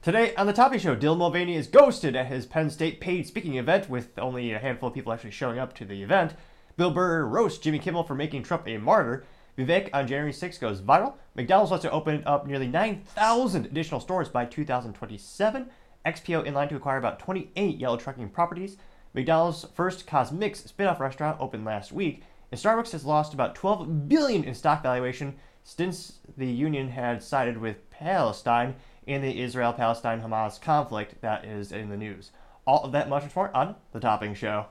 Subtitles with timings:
[0.00, 3.56] Today on the Topping Show, Dylan Mulvaney is ghosted at his Penn State paid speaking
[3.56, 6.34] event with only a handful of people actually showing up to the event.
[6.76, 9.24] Bill Burr roasts Jimmy Kimmel for making Trump a martyr.
[9.58, 11.14] Vivek on January 6 goes viral.
[11.34, 15.66] McDonald's wants to open up nearly 9,000 additional stores by 2027.
[16.06, 18.76] XPO in line to acquire about 28 yellow trucking properties.
[19.14, 22.22] McDonald's first CosMc's spin-off restaurant opened last week,
[22.52, 25.34] and Starbucks has lost about 12 billion in stock valuation
[25.64, 28.76] since the union had sided with Palestine
[29.08, 32.30] in the Israel-Palestine-Hamas conflict that is in the news.
[32.66, 34.66] All of that much more on the Topping Show.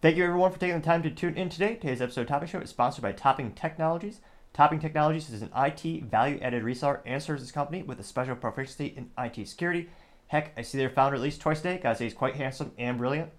[0.00, 1.74] Thank you everyone for taking the time to tune in today.
[1.74, 4.20] Today's episode Topping Show is sponsored by Topping Technologies.
[4.54, 9.10] Topping Technologies is an IT value-added reseller and services company with a special proficiency in
[9.18, 9.90] IT security.
[10.28, 11.80] Heck, I see their founder at least twice a day.
[11.94, 13.32] Say he's quite handsome and brilliant.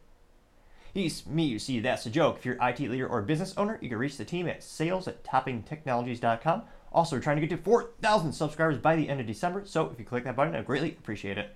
[0.97, 2.37] He's me, you see, that's a joke.
[2.39, 5.23] If you're IT leader or business owner, you can reach the team at sales at
[5.23, 6.63] toppingtechnologies.com.
[6.91, 9.99] Also, we're trying to get to 4,000 subscribers by the end of December, so if
[9.99, 11.55] you click that button, I'd greatly appreciate it.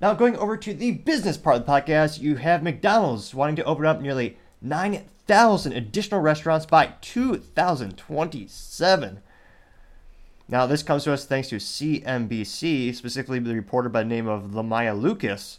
[0.00, 3.64] Now, going over to the business part of the podcast, you have McDonald's wanting to
[3.64, 9.18] open up nearly 9,000 additional restaurants by 2027.
[10.48, 14.54] Now, this comes to us thanks to CNBC, specifically the reporter by the name of
[14.54, 15.58] Amelia Lucas.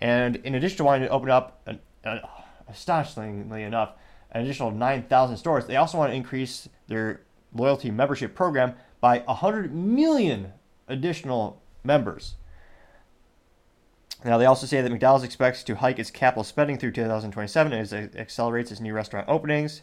[0.00, 2.18] And in addition to wanting to open up, an, uh,
[2.68, 3.92] astonishingly enough,
[4.32, 9.74] an additional 9,000 stores, they also want to increase their loyalty membership program by 100
[9.74, 10.52] million
[10.88, 12.36] additional members.
[14.24, 17.92] Now, they also say that McDonald's expects to hike its capital spending through 2027 as
[17.92, 19.82] it accelerates its new restaurant openings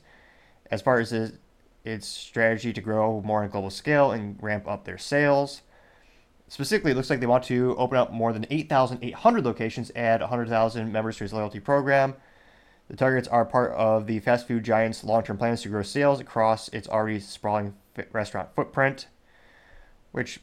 [0.70, 1.14] as far as
[1.84, 5.62] its strategy to grow more on a global scale and ramp up their sales.
[6.50, 10.92] Specifically, it looks like they want to open up more than 8,800 locations, add 100,000
[10.92, 12.16] members to its loyalty program.
[12.90, 16.22] The targets are part of the fast food giant's long term plans to grow sales
[16.22, 17.73] across its already sprawling
[18.14, 19.08] restaurant footprint.
[20.13, 20.40] Which,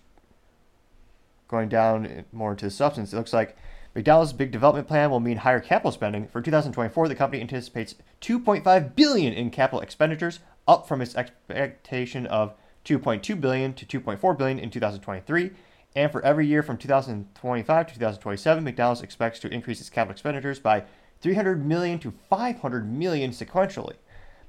[1.48, 3.56] going down more into the substance, it looks like
[3.94, 6.28] McDonald's big development plan will mean higher capital spending.
[6.28, 12.54] For 2024, the company anticipates 2.5 billion in capital expenditures, up from its expectation of
[12.84, 15.50] 2.2 billion to 2.4 billion in 2023.
[15.94, 20.58] And for every year from 2025 to 2027, McDonald's expects to increase its capital expenditures
[20.58, 20.84] by
[21.20, 23.94] 300 million to 500 million sequentially.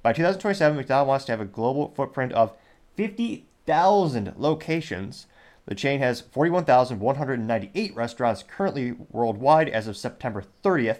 [0.01, 2.53] By 2027, McDonald's wants to have a global footprint of
[2.95, 5.27] 50,000 locations
[5.65, 10.99] the chain has 41,198 restaurants currently worldwide as of September 30th.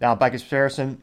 [0.00, 1.02] Now, by comparison,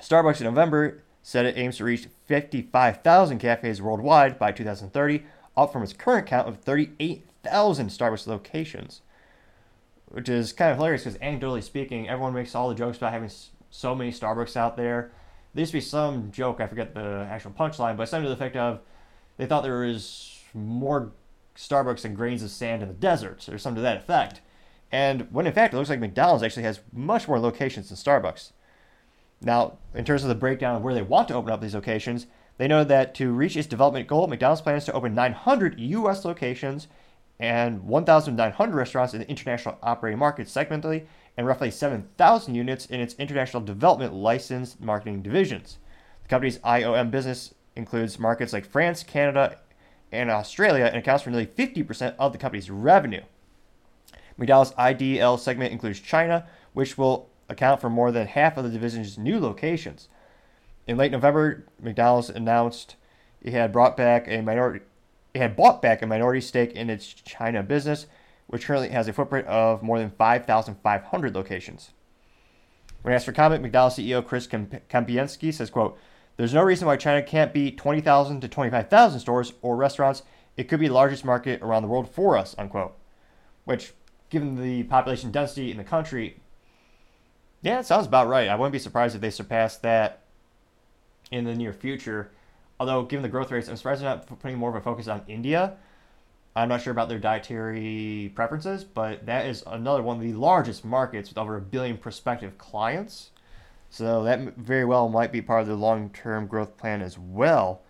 [0.00, 5.24] Starbucks in November said it aims to reach 55,000 cafes worldwide by 2030,
[5.56, 9.02] up from its current count of 38,000 Starbucks locations.
[10.06, 13.30] Which is kind of hilarious because, anecdotally speaking, everyone makes all the jokes about having
[13.70, 15.12] so many Starbucks out there.
[15.54, 18.34] There used to be some joke, I forget the actual punchline, but something to the
[18.34, 18.80] effect of
[19.36, 21.12] they thought there was more
[21.56, 24.40] Starbucks and grains of sand in the desert, or something to that effect.
[24.90, 28.52] And when in fact it looks like McDonald's actually has much more locations than Starbucks.
[29.40, 32.26] Now, in terms of the breakdown of where they want to open up these locations,
[32.56, 36.24] they know that to reach its development goal, McDonald's plans to open 900 U.S.
[36.24, 36.88] locations
[37.40, 41.06] and 1,900 restaurants in the international operating market segmentally,
[41.36, 45.78] and roughly 7,000 units in its international development licensed marketing divisions.
[46.24, 49.58] The company's IOM business includes markets like France, Canada,
[50.10, 53.22] and Australia and accounts for nearly 50% of the company's revenue.
[54.36, 59.18] McDonald's IDL segment includes China, which will account for more than half of the division's
[59.18, 60.08] new locations.
[60.86, 62.96] In late November, McDonald's announced
[63.42, 64.87] it had brought back a minority it
[65.34, 68.06] had bought back a minority stake in its China business,
[68.46, 71.90] which currently has a footprint of more than 5,500 locations.
[73.02, 75.98] When asked for comment, McDonald's CEO Chris Kempczinski says, quote,
[76.36, 80.22] there's no reason why China can't be 20,000 to 25,000 stores or restaurants.
[80.56, 82.96] It could be the largest market around the world for us, unquote.
[83.64, 83.92] Which,
[84.30, 86.40] given the population density in the country,
[87.60, 88.48] yeah, it sounds about right.
[88.48, 90.22] I wouldn't be surprised if they surpassed that
[91.30, 92.30] in the near future.
[92.80, 95.22] Although, given the growth rates, I'm surprised they're not putting more of a focus on
[95.26, 95.76] India.
[96.54, 100.84] I'm not sure about their dietary preferences, but that is another one of the largest
[100.84, 103.30] markets with over a billion prospective clients.
[103.90, 107.82] So that very well might be part of their long-term growth plan as well.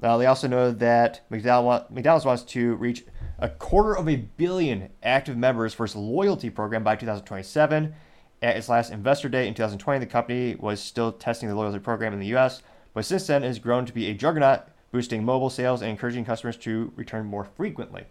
[0.00, 3.04] Now they also know that McDonald's wants to reach
[3.38, 7.94] a quarter of a billion active members for its loyalty program by 2027.
[8.40, 12.12] At its last investor day in 2020, the company was still testing the loyalty program
[12.12, 12.62] in the US,
[12.98, 16.56] but since then has grown to be a juggernaut, boosting mobile sales and encouraging customers
[16.56, 18.06] to return more frequently.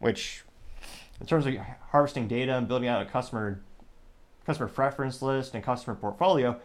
[0.00, 0.42] Which,
[1.20, 1.54] in terms of
[1.92, 3.60] harvesting data and building out a customer
[4.44, 6.58] customer preference list and customer portfolio,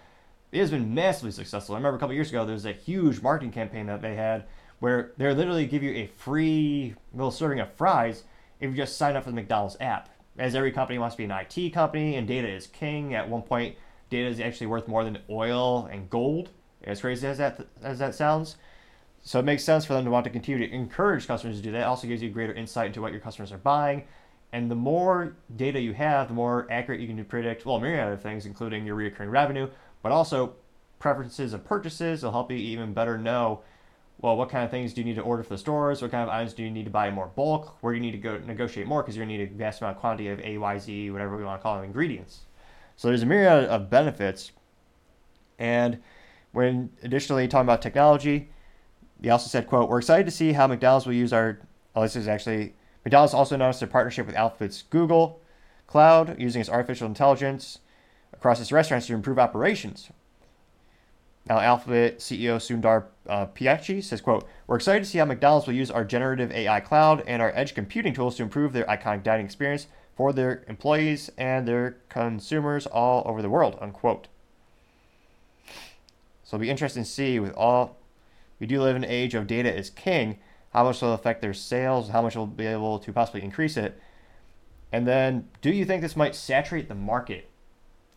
[0.51, 1.75] it has been massively successful.
[1.75, 4.45] I remember a couple years ago, there was a huge marketing campaign that they had
[4.79, 8.23] where they literally give you a free little serving of fries
[8.59, 10.09] if you just sign up for the McDonald's app.
[10.39, 13.43] As every company wants to be an IT company and data is king, at one
[13.43, 13.75] point,
[14.09, 16.49] data is actually worth more than oil and gold,
[16.85, 18.57] as crazy as that, as that sounds.
[19.21, 21.71] So it makes sense for them to want to continue to encourage customers to do
[21.71, 21.81] that.
[21.81, 24.03] It also gives you greater insight into what your customers are buying.
[24.53, 28.13] And the more data you have, the more accurate you can predict, well, a myriad
[28.13, 29.67] of things, including your recurring revenue,
[30.03, 30.53] but also
[30.99, 32.23] preferences of purchases.
[32.23, 33.61] It'll help you even better know
[34.19, 36.01] well, what kind of things do you need to order for the stores?
[36.01, 37.77] What kind of items do you need to buy in more bulk?
[37.81, 39.81] Where do you need to go negotiate more because you're going to need a vast
[39.81, 42.41] amount of quantity of A, Y, Z, whatever we want to call them, ingredients.
[42.95, 44.51] So there's a myriad of benefits.
[45.59, 46.01] And
[46.55, 48.49] when additionally talking about technology,
[49.21, 51.59] he also said, quote, we're excited to see how McDonald's will use our,
[51.95, 52.73] oh, this is actually,
[53.03, 55.41] McDonald's also announced their partnership with Alphabet's Google
[55.87, 57.79] Cloud using its artificial intelligence
[58.33, 60.09] across its restaurants to improve operations.
[61.47, 65.91] Now, Alphabet CEO Sundar uh, says, quote, We're excited to see how McDonald's will use
[65.91, 69.87] our generative AI cloud and our edge computing tools to improve their iconic dining experience
[70.15, 74.27] for their employees and their consumers all over the world, unquote.
[76.45, 77.97] So it'll be interesting to see with all,
[78.59, 80.37] we do live in an age of data is king,
[80.69, 83.99] how much will affect their sales, how much will be able to possibly increase it.
[84.91, 87.49] And then, do you think this might saturate the market?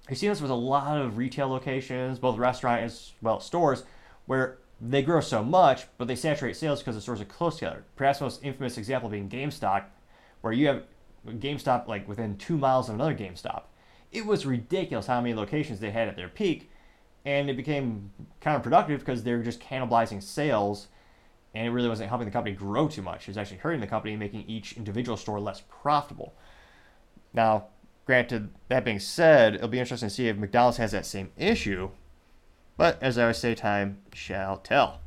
[0.09, 3.85] I've seen this with a lot of retail locations, both restaurant as well as stores,
[4.27, 7.85] where they grow so much, but they saturate sales because the stores are close together.
[7.97, 9.85] Perhaps the most infamous example being GameStop,
[10.43, 10.85] where you have
[11.27, 13.63] GameStop like within two miles of another GameStop.
[14.13, 16.71] It was ridiculous how many locations they had at their peak,
[17.25, 18.11] and it became
[18.41, 20.89] counterproductive because they were just cannibalizing sales,
[21.55, 23.23] and it really wasn't helping the company grow too much.
[23.23, 26.35] It was actually hurting the company, making each individual store less profitable.
[27.33, 27.67] Now,
[28.09, 31.91] Granted, that being said, it'll be interesting to see if McDonald's has that same issue.
[32.79, 35.01] But as I always say, time shall tell.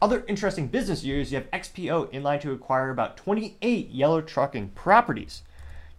[0.00, 4.70] Other interesting business news you have XPO in line to acquire about 28 yellow trucking
[4.70, 5.42] properties.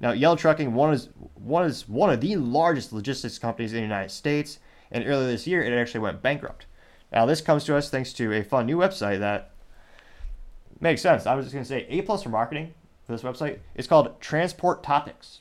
[0.04, 3.84] Now, Yellow Trucking one is one is one of the largest logistics companies in the
[3.84, 4.60] United States,
[4.92, 6.66] and earlier this year it actually went bankrupt.
[7.14, 9.52] Now, this comes to us thanks to a fun new website that
[10.82, 11.26] makes sense.
[11.26, 12.74] I was just going to say A plus for marketing
[13.08, 13.60] for this website.
[13.76, 15.40] It's called Transport Topics.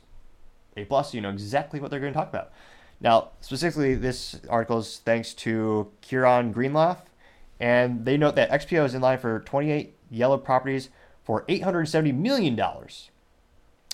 [0.77, 2.53] A plus, you know exactly what they're going to talk about.
[3.01, 6.99] Now, specifically, this article is thanks to Kieran Greenlaw,
[7.59, 10.89] and they note that XPO is in line for 28 yellow properties
[11.25, 12.57] for $870 million.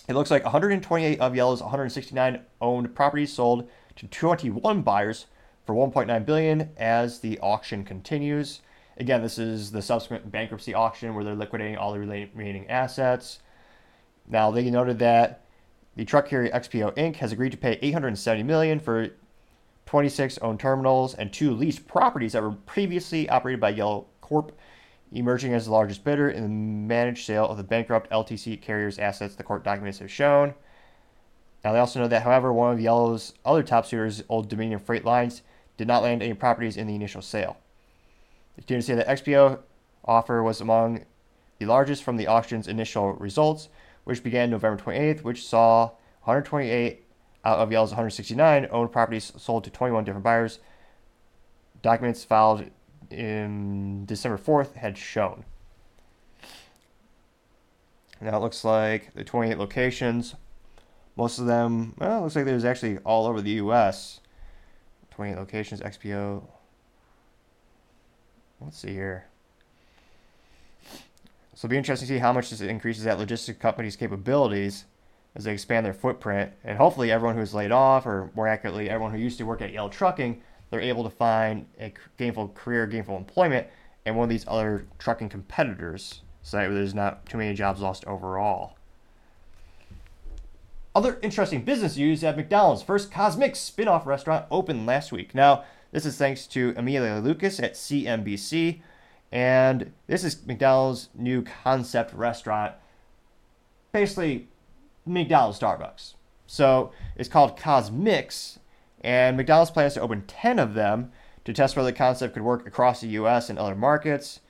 [0.09, 5.27] It looks like 128 of Yellow's 169 owned properties sold to 21 buyers
[5.67, 8.63] for 1.9 billion as the auction continues.
[8.97, 13.41] Again, this is the subsequent bankruptcy auction where they're liquidating all the remaining assets.
[14.27, 15.45] Now they noted that
[15.95, 17.17] the truck carrier XPO Inc.
[17.17, 19.11] has agreed to pay 870 million for
[19.85, 24.59] 26 owned terminals and two leased properties that were previously operated by Yellow Corp,
[25.13, 29.35] emerging as the largest bidder in the managed sale of the bankrupt LTC carrier's assets,
[29.35, 30.55] the court documents have shown.
[31.65, 35.05] Now they also know that, however, one of Yellow's other top suitors, Old Dominion Freight
[35.05, 35.43] Lines,
[35.77, 37.57] did not land any properties in the initial sale.
[38.57, 39.61] They continue to say that XPO
[40.05, 41.05] offer was among
[41.59, 43.69] the largest from the auction's initial results,
[44.05, 45.91] which began November 28th, which saw
[46.25, 47.05] 128
[47.45, 50.61] out of Yellow's 169 owned properties sold to 21 different buyers.
[51.83, 52.71] Documents filed
[53.11, 55.45] in December 4th had shown.
[58.21, 60.35] Now it looks like the 28 locations,
[61.17, 64.21] most of them, well, it looks like there's actually all over the U.S.
[65.11, 66.45] 28 locations, XPO.
[68.61, 69.27] Let's see here.
[71.55, 74.85] So it'll be interesting to see how much this increases that logistics company's capabilities
[75.35, 76.53] as they expand their footprint.
[76.63, 79.73] And hopefully, everyone who's laid off, or more accurately, everyone who used to work at
[79.73, 83.67] Yellow Trucking, they're able to find a gainful career, gainful employment,
[84.05, 88.05] and one of these other trucking competitors, so that there's not too many jobs lost
[88.07, 88.77] overall.
[90.95, 92.83] Other interesting business news at McDonald's.
[92.83, 95.35] First CosMc's spin off restaurant opened last week.
[95.35, 98.81] Now, this is thanks to Amelia Lucas at CNBC.
[99.31, 102.75] And this is McDonald's new concept restaurant.
[103.93, 104.49] Basically,
[105.05, 106.15] McDonald's Starbucks.
[106.47, 108.59] So it's called CosMc's,
[109.03, 111.13] and McDonald's plans to open 10 of them
[111.45, 114.41] to test whether the concept could work across the US and other markets.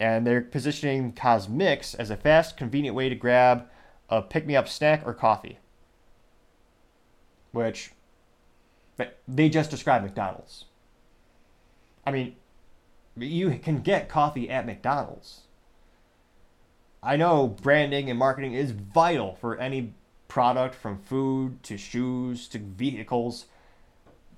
[0.00, 3.68] And they're positioning CosMc's as a fast, convenient way to grab
[4.08, 5.58] a pick me up snack or coffee.
[7.52, 7.92] Which
[9.28, 10.64] they just described McDonald's.
[12.04, 12.36] I mean,
[13.16, 15.42] you can get coffee at McDonald's.
[17.02, 19.94] I know branding and marketing is vital for any
[20.28, 23.46] product from food to shoes to vehicles.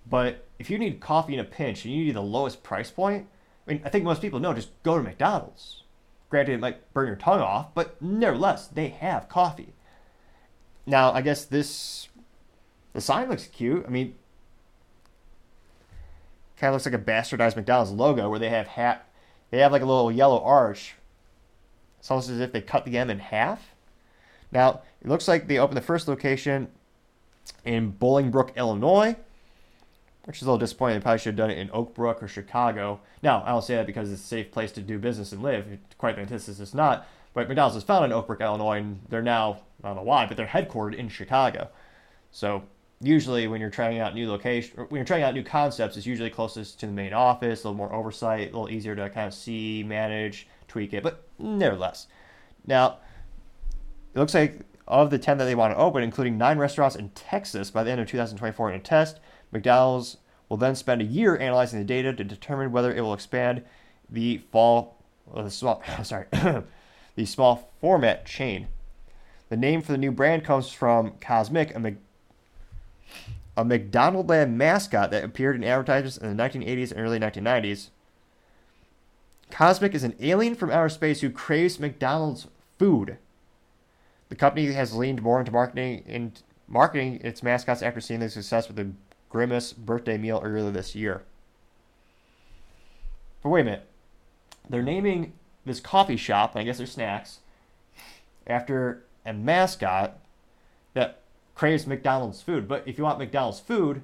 [0.08, 3.26] But if you need coffee in a pinch and you need the lowest price point,
[3.66, 5.82] I mean, I think most people know just go to McDonald's.
[6.28, 9.74] Granted, it might burn your tongue off, but nevertheless, they have coffee.
[10.86, 12.08] Now, I guess this
[12.92, 13.84] the sign looks cute.
[13.86, 14.14] I mean,
[16.56, 19.08] kind of looks like a bastardized McDonald's logo where they have hat,
[19.50, 20.94] they have like a little yellow arch.
[21.98, 23.74] It's almost as if they cut the M in half.
[24.52, 26.68] Now, it looks like they opened the first location
[27.64, 29.16] in Bolingbrook, Illinois,
[30.24, 30.98] which is a little disappointing.
[30.98, 33.00] They probably should have done it in Oak Brook or Chicago.
[33.22, 35.66] Now, I don't say that because it's a safe place to do business and live.
[35.98, 37.06] Quite the antithesis, it's not.
[37.34, 40.26] But McDonald's was founded in Oak Brook, Illinois, and they're now, I don't know why,
[40.26, 41.68] but they're headquartered in Chicago.
[42.30, 42.62] So
[43.00, 46.30] usually when you're trying out new location, when you're trying out new concepts, it's usually
[46.30, 49.34] closest to the main office, a little more oversight, a little easier to kind of
[49.34, 51.02] see, manage, tweak it.
[51.02, 52.06] But nevertheless,
[52.66, 52.98] now
[54.14, 57.08] it looks like of the 10 that they want to open, including nine restaurants in
[57.10, 59.18] Texas by the end of 2024 in a test,
[59.54, 60.18] McDonald's
[60.48, 63.62] will then spend a year analyzing the data to determine whether it will expand
[64.10, 64.98] the fall,
[65.32, 66.26] uh, the small, sorry,
[67.16, 68.66] the small format chain.
[69.48, 71.96] The name for the new brand comes from CosMc, a
[73.56, 77.90] a McDonaldland mascot that appeared in advertisements in the 1980s and early 1990s.
[79.52, 83.18] CosMc is an alien from outer space who craves McDonald's food.
[84.28, 86.32] The company has leaned more into marketing in
[86.66, 88.90] marketing its mascots after seeing the success with the
[89.34, 91.24] Grimace birthday meal earlier this year.
[93.42, 93.88] But wait a minute.
[94.70, 95.32] They're naming
[95.66, 97.40] this coffee shop, I guess they're snacks,
[98.46, 100.20] after a mascot
[100.92, 101.22] that
[101.56, 102.68] craves McDonald's food.
[102.68, 104.02] But if you want McDonald's food,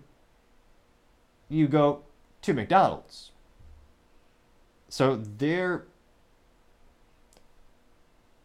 [1.48, 2.02] you go
[2.42, 3.30] to McDonald's.
[4.88, 5.84] So they're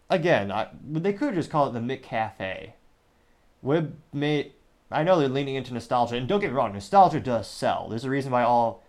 [0.07, 2.73] again, I, they could just call it the McCafe.
[3.63, 4.51] Would made
[4.91, 7.89] I know they're leaning into nostalgia, and don't get me wrong, nostalgia does sell.
[7.89, 8.83] There's a reason why all,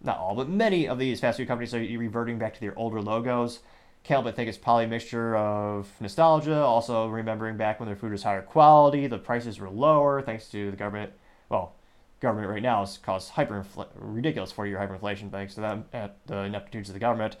[0.00, 3.02] not all, but many of these fast food companies are reverting back to their older
[3.02, 3.60] logos.
[4.08, 8.12] Help but think it's probably a mixture of nostalgia, also remembering back when their food
[8.12, 11.12] was higher quality, the prices were lower thanks to the government.
[11.48, 11.74] Well,
[12.20, 13.64] government right now has caused hyper
[13.94, 17.36] ridiculous 40 year hyperinflation thanks to them at the ineptitudes of the government.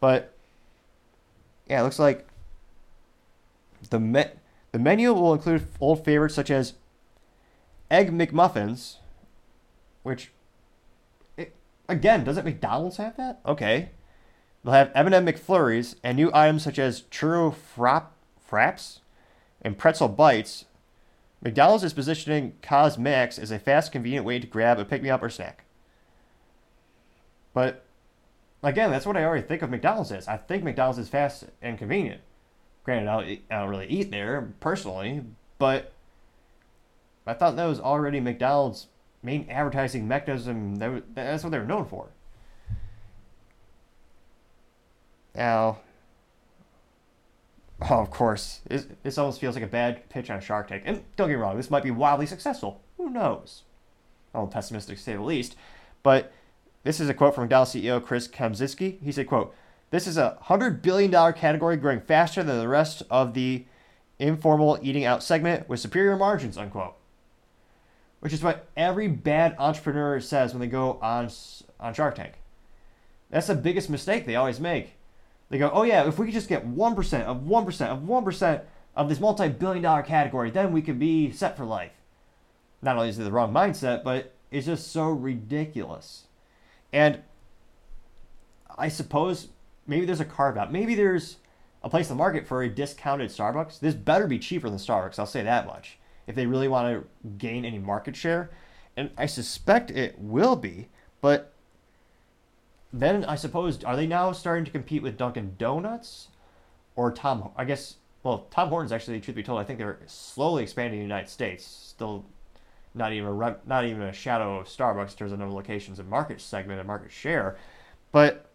[0.00, 0.34] But
[1.68, 2.26] yeah, it looks like
[3.90, 4.24] the me-
[4.72, 6.74] the menu will include old favorites such as
[7.90, 8.96] egg McMuffins,
[10.02, 10.32] which
[11.36, 11.54] it,
[11.88, 13.40] again doesn't McDonald's have that?
[13.46, 13.90] Okay,
[14.64, 18.06] They'll have M&M McFlurries and new items such as churro frap,
[18.50, 19.00] fraps
[19.62, 20.64] and pretzel bites.
[21.42, 25.64] McDonald's is positioning CosMc's as a fast, convenient way to grab a pick-me-up or snack.
[27.54, 27.84] But
[28.62, 30.26] again, that's what I already think of McDonald's as.
[30.26, 32.20] I think McDonald's is fast and convenient.
[32.84, 35.22] Granted, I don't, I don't really eat there personally,
[35.58, 35.92] but
[37.28, 38.86] I thought that was already McDonald's
[39.22, 40.76] main advertising mechanism.
[40.76, 42.08] That's what they were known for.
[45.34, 45.78] Now,
[47.82, 50.84] oh, of course, this, almost feels like a bad pitch on Shark Tank.
[50.86, 52.80] And don't get me wrong, this might be wildly successful.
[52.96, 53.62] Who knows?
[54.32, 55.54] A little pessimistic to say the least.
[56.02, 56.32] But
[56.82, 59.02] this is a quote from McDonald's CEO Chris Kempczinski.
[59.02, 59.54] He said, quote,
[59.90, 63.66] this is a $100 billion category growing faster than the rest of the
[64.18, 66.94] informal eating out segment with superior margins, unquote.
[68.20, 71.30] Which is what every bad entrepreneur says when they go on,
[71.78, 72.34] on Shark Tank.
[73.30, 74.94] That's the biggest mistake they always make.
[75.50, 78.60] They go, oh yeah, if we could just get 1% of 1% of 1%
[78.96, 81.92] of this multi billion dollar category, then we could be set for life.
[82.82, 86.24] Not only is it the wrong mindset, but it's just so ridiculous.
[86.92, 87.22] And
[88.76, 89.48] I suppose
[89.86, 90.72] maybe there's a carve out.
[90.72, 91.36] Maybe there's
[91.82, 93.80] a place in the market for a discounted Starbucks.
[93.80, 95.97] This better be cheaper than Starbucks, I'll say that much,
[96.28, 98.50] if they really want to gain any market share.
[98.96, 100.88] And I suspect it will be,
[101.20, 101.52] but
[102.92, 106.28] then I suppose are they now starting to compete with Dunkin' Donuts
[106.94, 107.50] or Tom?
[107.56, 111.00] I guess well, Tom Hortons actually, truth be told, I think they're slowly expanding in
[111.00, 111.64] the United States.
[111.64, 112.24] Still,
[112.94, 115.56] not even a rep, not even a shadow of Starbucks in terms of number of
[115.56, 117.56] locations and market segment and market share.
[118.12, 118.50] But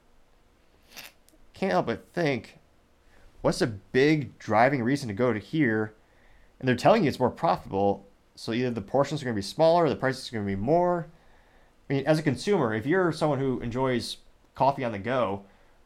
[1.54, 2.60] can't help but think,
[3.42, 5.94] what's a big driving reason to go to here?
[6.64, 8.08] And they're telling you it's more profitable.
[8.36, 10.56] So either the portions are going to be smaller, or the prices are going to
[10.56, 11.08] be more.
[11.90, 14.16] I mean, as a consumer, if you're someone who enjoys
[14.56, 15.44] coffee on the go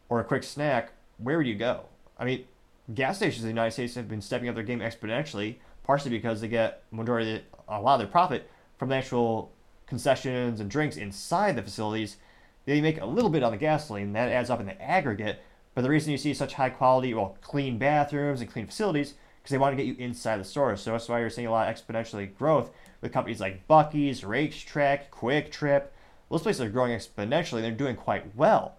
[0.07, 1.85] or a quick snack, where would you go?
[2.19, 2.45] I mean,
[2.93, 6.41] gas stations in the United States have been stepping up their game exponentially, partially because
[6.41, 9.51] they get majority a lot of their profit from the actual
[9.87, 12.17] concessions and drinks inside the facilities.
[12.65, 15.41] They make a little bit on the gasoline, that adds up in the aggregate.
[15.73, 19.15] But the reason you see such high quality, well, clean bathrooms and clean facilities,
[19.47, 20.75] because they want to get you inside the store.
[20.75, 25.09] So that's why you're seeing a lot of exponentially growth with companies like Buc-ee's, RaceTrac,
[25.09, 25.93] Quick Trip.
[26.29, 27.61] Those places are growing exponentially.
[27.61, 28.75] They're doing quite well.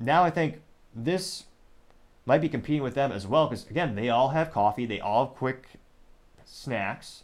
[0.00, 0.62] Now I think
[0.96, 1.44] this
[2.26, 5.26] might be competing with them as well because again, they all have coffee, they all
[5.26, 5.68] have quick
[6.44, 7.22] snacks.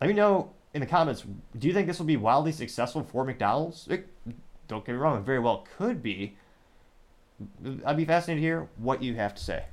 [0.00, 1.24] Let me know in the comments.
[1.58, 3.88] Do you think this will be wildly successful for McDonald's?
[3.88, 4.06] It,
[4.68, 6.36] don't get me wrong, it very well could be.
[7.84, 9.64] I'd be fascinated to hear what you have to say.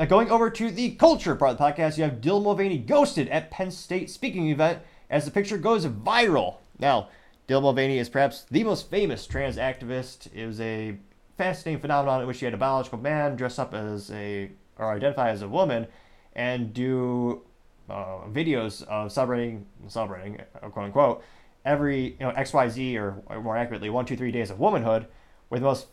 [0.00, 3.28] Now, going over to the culture part of the podcast, you have Dylan Mulvaney ghosted
[3.28, 4.78] at Penn State speaking event
[5.10, 6.56] as the picture goes viral.
[6.78, 7.10] Now,
[7.46, 10.32] Dylan Mulvaney is perhaps the most famous trans activist.
[10.32, 10.96] It was a
[11.36, 15.28] fascinating phenomenon in which you had a biological man dress up as a or identify
[15.28, 15.86] as a woman
[16.34, 17.42] and do
[17.90, 21.22] uh, videos of celebrating celebrating quote unquote
[21.66, 25.08] every you know XYZ or more accurately one two three days of womanhood.
[25.50, 25.88] Where the most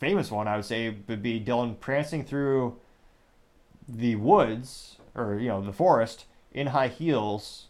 [0.00, 2.76] famous one I would say would be Dylan prancing through
[3.88, 7.66] the woods or you know the forest in high heels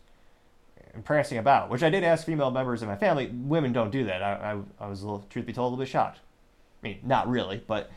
[0.95, 3.27] and prancing about, which I did ask female members of my family.
[3.27, 4.23] Women don't do that.
[4.23, 4.33] I,
[4.81, 6.21] I, I was, a little, truth be told, a little bit shocked.
[6.83, 7.91] I mean, not really, but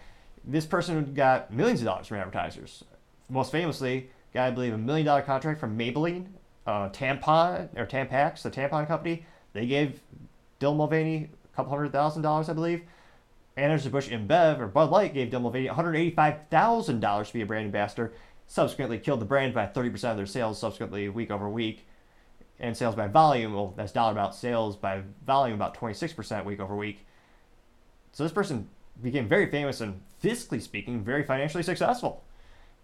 [0.43, 2.83] this person got millions of dollars from advertisers.
[3.29, 6.25] Most famously, got, I believe, a million dollar contract from Maybelline,
[6.67, 9.25] uh, Tampon, or Tampax, the tampon company.
[9.53, 10.01] They gave
[10.59, 12.81] Dylan Mulvaney a couple hundred thousand dollars, I believe.
[13.59, 18.13] Anheuser-Busch InBev, or Bud Light, gave Mulvaney $185,000 to be a brand ambassador,
[18.47, 21.85] subsequently killed the brand by 30% of their sales subsequently week over week
[22.59, 26.75] and sales by volume, well, that's dollar amount sales by volume about 26% week over
[26.75, 27.05] week.
[28.11, 28.67] So this person
[29.01, 32.23] became very famous and fiscally speaking, very financially successful.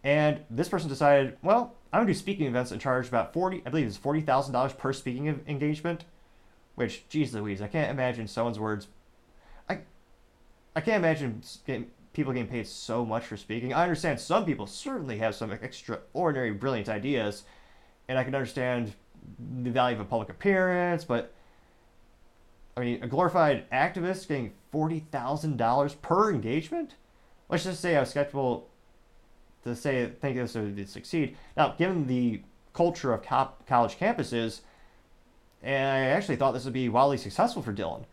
[0.04, 3.70] And this person decided, well, I'm gonna do speaking events and charge about 40, I
[3.70, 6.06] believe it's $40,000 per speaking engagement,
[6.76, 8.88] which, geez Louise, I can't imagine someone's words.
[10.76, 13.74] I, can't imagine getting, people getting paid so much for speaking.
[13.74, 17.44] I understand some people certainly have some extraordinary, brilliant ideas,
[18.08, 18.94] and I can understand
[19.64, 21.34] the value of a public appearance, but
[22.78, 26.96] I mean, a glorified activist getting forty thousand dollars per engagement.
[27.50, 28.68] Let's just say I was skeptical
[29.64, 31.38] to say think this would succeed.
[31.56, 32.42] Now, given the
[32.74, 34.62] culture of college campuses,
[35.64, 38.04] and I actually thought this would be wildly successful for Dylan,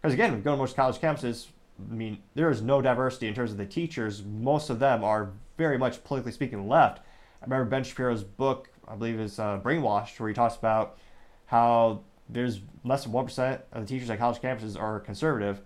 [0.00, 1.48] because again, we go to most college campuses.
[1.78, 4.22] I mean, there is no diversity in terms of the teachers.
[4.24, 7.00] Most of them are very much politically speaking left.
[7.40, 10.98] I remember Ben Shapiro's book I believe is uh, Brainwashed, where he talks about
[11.46, 15.60] how there's less than 1% of the teachers at college campuses are conservative.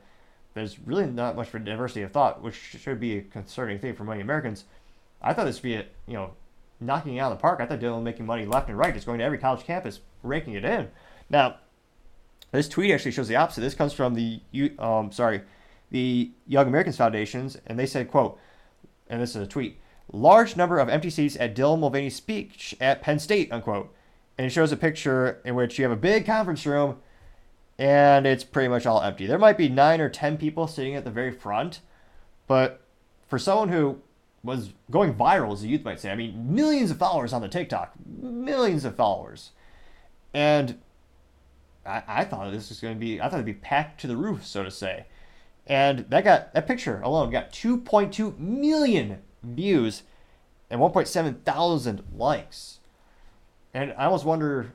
[0.54, 4.04] There's really not much for diversity of thought, which should be a concerning thing for
[4.04, 4.64] many Americans.
[5.20, 6.32] I thought this would be a, you know,
[6.80, 7.60] knocking it out of the park.
[7.60, 10.54] I thought Dylan making money left and right, just going to every college campus, raking
[10.54, 10.88] it in.
[11.28, 11.56] Now,
[12.52, 13.60] this tweet actually shows the opposite.
[13.60, 14.40] This comes from the,
[14.78, 15.42] um, sorry,
[15.90, 18.38] the Young Americans Foundations, and they said, quote,
[19.09, 19.79] and this is a tweet,
[20.12, 23.92] large number of empty seats at Dylan Mulvaney's speech at Penn State, unquote.
[24.38, 26.99] And it shows a picture in which you have a big conference room
[27.79, 29.27] and it's pretty much all empty.
[29.27, 31.81] There might be nine or ten people sitting at the very front,
[32.46, 32.81] but
[33.29, 34.01] for someone who
[34.42, 37.49] was going viral, as the youth might say, I mean, millions of followers on the
[37.49, 39.51] TikTok, millions of followers.
[40.33, 40.79] And
[41.85, 44.16] I, I thought this was going to be, I thought it'd be packed to the
[44.16, 45.07] roof, so to say.
[45.66, 50.05] And that got, that picture alone got 2.2 million views
[50.70, 52.81] and 1.7 thousand likes.
[53.74, 54.72] And I almost wonder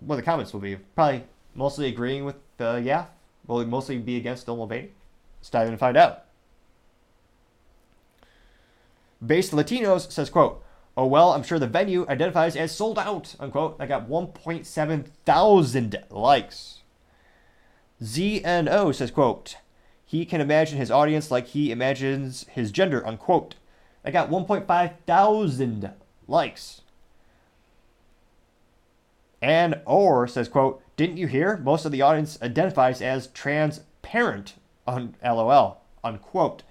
[0.00, 0.76] what the comments will be.
[0.76, 3.06] Probably mostly agreeing with uh, yeah.
[3.46, 4.90] Will it mostly be against Dylan Mulvaney?
[5.40, 6.24] Let's dive in and find out.
[9.24, 10.62] Based Latinos says, quote,
[10.96, 13.76] Oh well, I'm sure the venue identifies as sold out, unquote.
[13.80, 16.80] I got 1.7 thousand likes.
[18.02, 19.56] ZNO says, quote,
[20.04, 23.54] he can imagine his audience like he imagines his gender, unquote.
[24.04, 25.90] I got 1.5 thousand
[26.28, 26.82] likes.
[29.40, 31.56] And or says, quote, didn't you hear?
[31.56, 34.54] Most of the audience identifies as transparent
[34.86, 36.62] on LOL, unquote.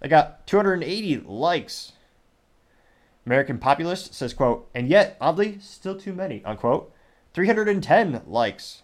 [0.00, 1.92] I got 280 likes.
[3.26, 6.92] American Populist says, quote, and yet, oddly, still too many, unquote.
[7.34, 8.82] 310 likes.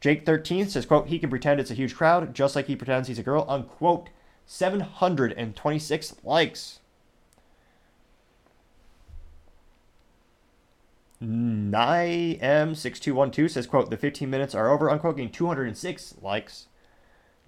[0.00, 3.08] Jake 13 says, quote, he can pretend it's a huge crowd, just like he pretends
[3.08, 4.10] he's a girl, unquote.
[4.46, 6.80] 726 likes.
[11.22, 16.68] NIM6212 says, quote, the 15 minutes are over, unquote, getting 206 likes.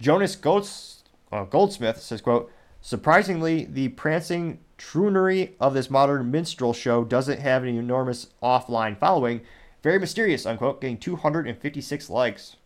[0.01, 7.05] Jonas Golds, uh, Goldsmith says, quote, surprisingly, the prancing troonery of this modern minstrel show
[7.05, 9.43] doesn't have an enormous offline following.
[9.83, 12.57] Very mysterious, unquote, getting 256 likes.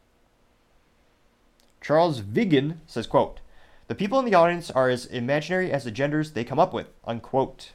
[1.81, 3.41] Charles Vigan says, quote,
[3.89, 6.89] The people in the audience are as imaginary as the genders they come up with,
[7.05, 7.73] unquote.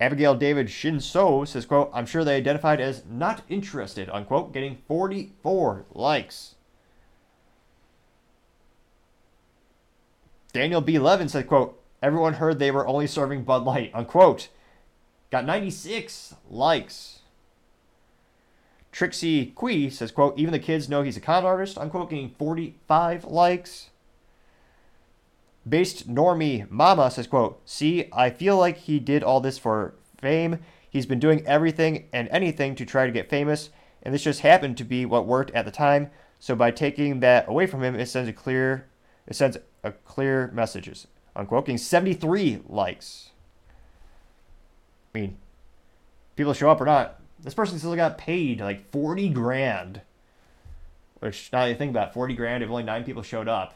[0.00, 5.86] Abigail David Shinso says, quote, I'm sure they identified as not interested, unquote, getting 44
[5.92, 6.54] likes.
[10.52, 10.98] Daniel B.
[10.98, 14.48] Levin said, quote, everyone heard they were only serving Bud Light, unquote.
[15.30, 17.20] Got 96 likes.
[18.90, 23.24] Trixie Quee says, quote, even the kids know he's a con artist, unquote, getting 45
[23.24, 23.90] likes.
[25.68, 30.60] Based Normie Mama says, quote, see, I feel like he did all this for fame.
[30.88, 33.68] He's been doing everything and anything to try to get famous,
[34.02, 36.10] and this just happened to be what worked at the time.
[36.40, 38.86] So by taking that away from him, it sends a clear
[39.26, 41.06] it sends a clear messages.
[41.36, 41.66] Unquote.
[41.66, 43.30] Getting 73 likes.
[45.18, 45.36] Mean,
[46.36, 47.20] people show up or not.
[47.40, 50.00] This person still got paid like 40 grand.
[51.20, 53.74] Which now you think about it, 40 grand if only nine people showed up.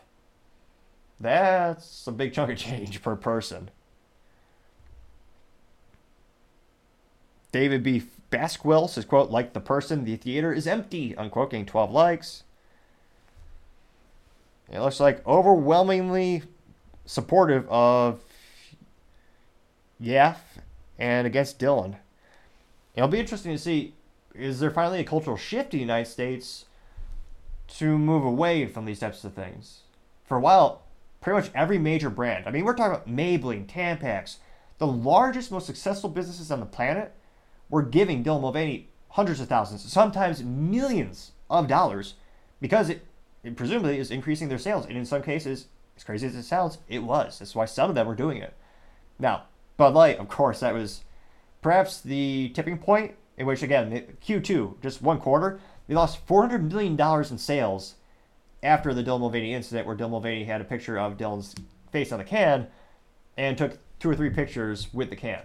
[1.18, 3.70] That's a big chunk of change per person.
[7.50, 8.04] David B.
[8.30, 12.44] Basquill says, quote, like the person, the theater is empty, unquote, getting 12 likes.
[14.70, 16.44] It looks like overwhelmingly
[17.04, 18.20] supportive of
[20.00, 20.36] Yaf
[21.02, 21.96] and against Dylan.
[22.94, 23.94] It'll be interesting to see
[24.34, 26.64] is there finally a cultural shift in the United States
[27.68, 29.80] to move away from these types of things?
[30.24, 30.82] For a while,
[31.20, 34.36] pretty much every major brand, I mean, we're talking about Maybelline, Tampax,
[34.78, 37.12] the largest, most successful businesses on the planet
[37.68, 42.14] were giving Dylan Mulvaney hundreds of thousands, sometimes millions of dollars
[42.60, 43.04] because it
[43.42, 44.86] it presumably is increasing their sales.
[44.86, 47.40] And in some cases, as crazy as it sounds, it was.
[47.40, 48.54] That's why some of them were doing it.
[49.18, 49.46] Now,
[49.82, 51.02] Bud Light, of course, that was
[51.60, 56.96] perhaps the tipping point in which, again, Q2, just one quarter, they lost $400 million
[57.28, 57.96] in sales
[58.62, 61.56] after the Dylan Mulvaney incident, where Dylan Mulvaney had a picture of Dylan's
[61.90, 62.68] face on the can
[63.36, 65.40] and took two or three pictures with the can.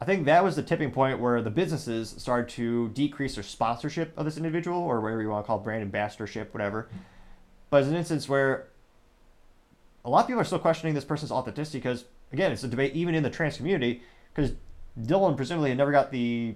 [0.00, 4.16] I think that was the tipping point where the businesses started to decrease their sponsorship
[4.16, 6.88] of this individual, or whatever you want to call it, brand ambassadorship, whatever.
[7.68, 8.68] But it's an instance where
[10.02, 12.94] a lot of people are still questioning this person's authenticity because, again, it's a debate
[12.94, 14.02] even in the trans community.
[14.34, 14.52] Because
[15.00, 16.54] Dylan presumably had never got the,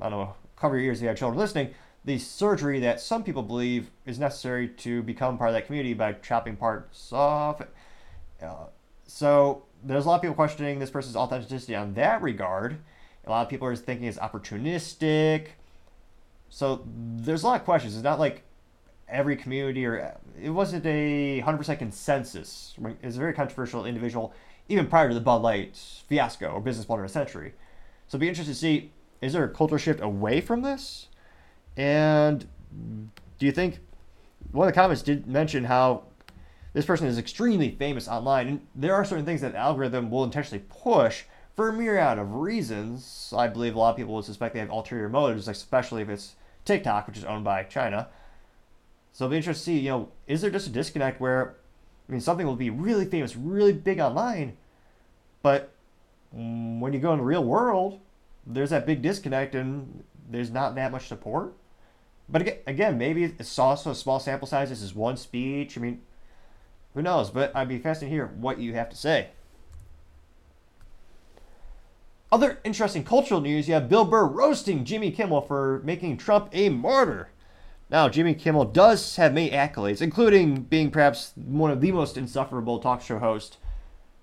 [0.00, 3.22] I don't know, cover your ears if you have children listening, the surgery that some
[3.22, 7.60] people believe is necessary to become part of that community by chopping parts off.
[8.42, 8.66] Uh,
[9.06, 12.78] so there's a lot of people questioning this person's authenticity on that regard.
[13.26, 15.48] A lot of people are thinking it's opportunistic.
[16.48, 17.94] So there's a lot of questions.
[17.94, 18.42] It's not like
[19.08, 22.74] every community or it wasn't a 100% consensus.
[23.02, 24.32] It's a very controversial individual,
[24.68, 25.76] even prior to the Bud Light
[26.08, 27.54] fiasco or business model of the century.
[28.08, 31.08] So it'd be interesting to see is there a culture shift away from this?
[31.76, 32.46] And
[33.38, 33.80] do you think
[34.52, 36.04] one of the comments did mention how
[36.72, 40.64] this person is extremely famous online, and there are certain things that algorithm will intentionally
[40.68, 41.24] push
[41.56, 43.34] for a myriad of reasons.
[43.36, 46.36] I believe a lot of people would suspect they have ulterior motives, especially if it's
[46.64, 48.08] TikTok, which is owned by China.
[49.12, 51.56] So it'll be interesting to see, you know, is there just a disconnect where,
[52.08, 54.56] I mean, something will be really famous, really big online,
[55.42, 55.72] but
[56.32, 58.00] when you go in the real world,
[58.46, 61.54] there's that big disconnect and there's not that much support.
[62.28, 64.68] But again, maybe it's also a small sample size.
[64.68, 65.78] This is one speech.
[65.78, 66.02] I mean,
[66.94, 67.30] who knows?
[67.30, 69.28] But I'd be fascinated to hear what you have to say.
[72.30, 76.68] Other interesting cultural news you have Bill Burr roasting Jimmy Kimmel for making Trump a
[76.68, 77.30] martyr.
[77.90, 82.80] Now, Jimmy Kimmel does have many accolades, including being perhaps one of the most insufferable
[82.80, 83.56] talk show hosts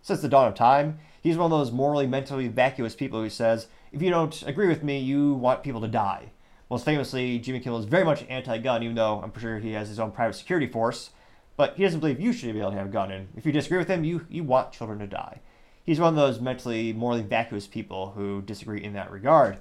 [0.04, 1.00] since the dawn of time.
[1.20, 4.84] He's one of those morally, mentally vacuous people who says, if you don't agree with
[4.84, 6.32] me, you want people to die.
[6.70, 9.72] Most famously, Jimmy Kimmel is very much anti gun, even though I'm pretty sure he
[9.72, 11.10] has his own private security force.
[11.58, 13.52] But he doesn't believe you should be able to have a gun, and if you
[13.52, 15.40] disagree with him, you, you want children to die.
[15.84, 19.58] He's one of those mentally, morally vacuous people who disagree in that regard.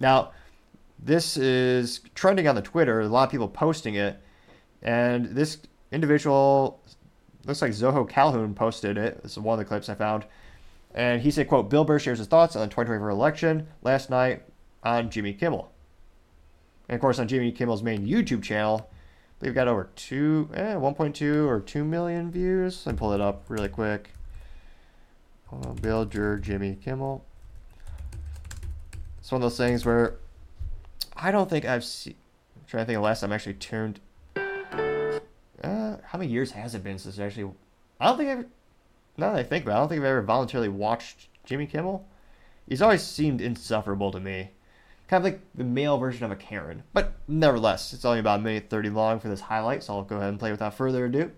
[0.00, 0.32] Now,
[0.98, 4.20] this is trending on the Twitter, a lot of people posting it,
[4.82, 5.58] and this
[5.92, 6.80] individual
[7.46, 9.22] looks like Zoho Calhoun posted it.
[9.22, 10.24] This is one of the clips I found.
[10.94, 14.42] And he said, quote, Bill Burr shares his thoughts on the 2024 election last night
[14.82, 15.70] on Jimmy Kimmel.
[16.88, 18.88] And of course, on Jimmy Kimmel's main YouTube channel,
[19.40, 22.84] they've got over two, eh, 1.2 or 2 million views.
[22.86, 24.10] Let me pull it up really quick.
[25.80, 27.24] Bill Jimmy Kimmel.
[29.18, 30.16] It's one of those things where
[31.16, 32.14] I don't think I've seen.
[32.56, 34.00] I'm trying to think of the last time I actually tuned.
[34.36, 37.50] Uh, how many years has it been since I actually?
[38.00, 38.46] I don't think I've.
[39.16, 42.06] Now that I think about it, I don't think I've ever voluntarily watched Jimmy Kimmel.
[42.68, 44.50] He's always seemed insufferable to me.
[45.08, 46.82] kind of like the male version of a Karen.
[46.92, 50.16] But nevertheless, it's only about a minute 30 long for this highlight, so I'll go
[50.16, 51.30] ahead and play without further ado.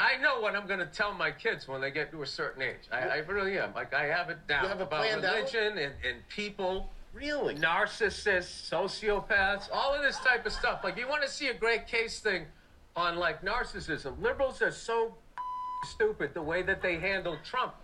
[0.00, 2.62] I know what I'm going to tell my kids when they get to a certain
[2.62, 2.88] age.
[2.90, 3.72] I, I really am.
[3.74, 5.34] Like I have it down You have it about planned out?
[5.36, 7.54] religion and, and people, Really?
[7.56, 10.84] narcissists, sociopaths, all of this type of stuff.
[10.84, 12.44] Like you want to see a great case thing
[12.96, 14.20] on like narcissism.
[14.20, 15.14] Liberals are so
[15.84, 17.74] stupid the way that they handle Trump.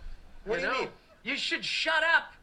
[0.45, 0.79] What do you know?
[0.79, 0.89] mean?
[1.23, 2.33] You should shut up.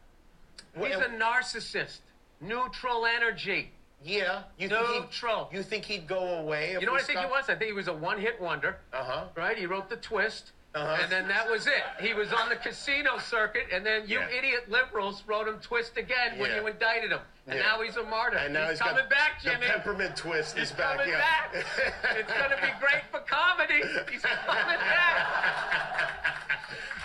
[0.75, 1.99] He's a narcissist.
[2.41, 3.71] Neutral energy.
[4.03, 4.43] Yeah.
[4.57, 5.47] You think Neutral.
[5.49, 6.73] he'd, you think he'd go away?
[6.73, 7.45] If You know what I think he was?
[7.47, 8.77] I think he was a one-hit wonder.
[8.91, 9.25] Uh-huh.
[9.35, 9.57] Right?
[9.57, 10.51] He wrote the twist.
[10.75, 10.97] Uh-huh.
[11.03, 11.83] And then that was it.
[12.01, 14.27] He was on the casino circuit, and then you Yeah.
[14.29, 16.61] idiot liberals wrote him twist again when Yeah.
[16.61, 17.19] you indicted him.
[17.45, 17.61] And Yeah.
[17.65, 18.37] now he's a martyr.
[18.37, 19.67] And now he's, he's coming back, the Jimmy.
[19.67, 20.97] peppermint twist He's is back.
[20.97, 21.53] coming back.
[21.53, 23.83] it's going to be great for comedy.
[24.11, 26.07] He's coming back.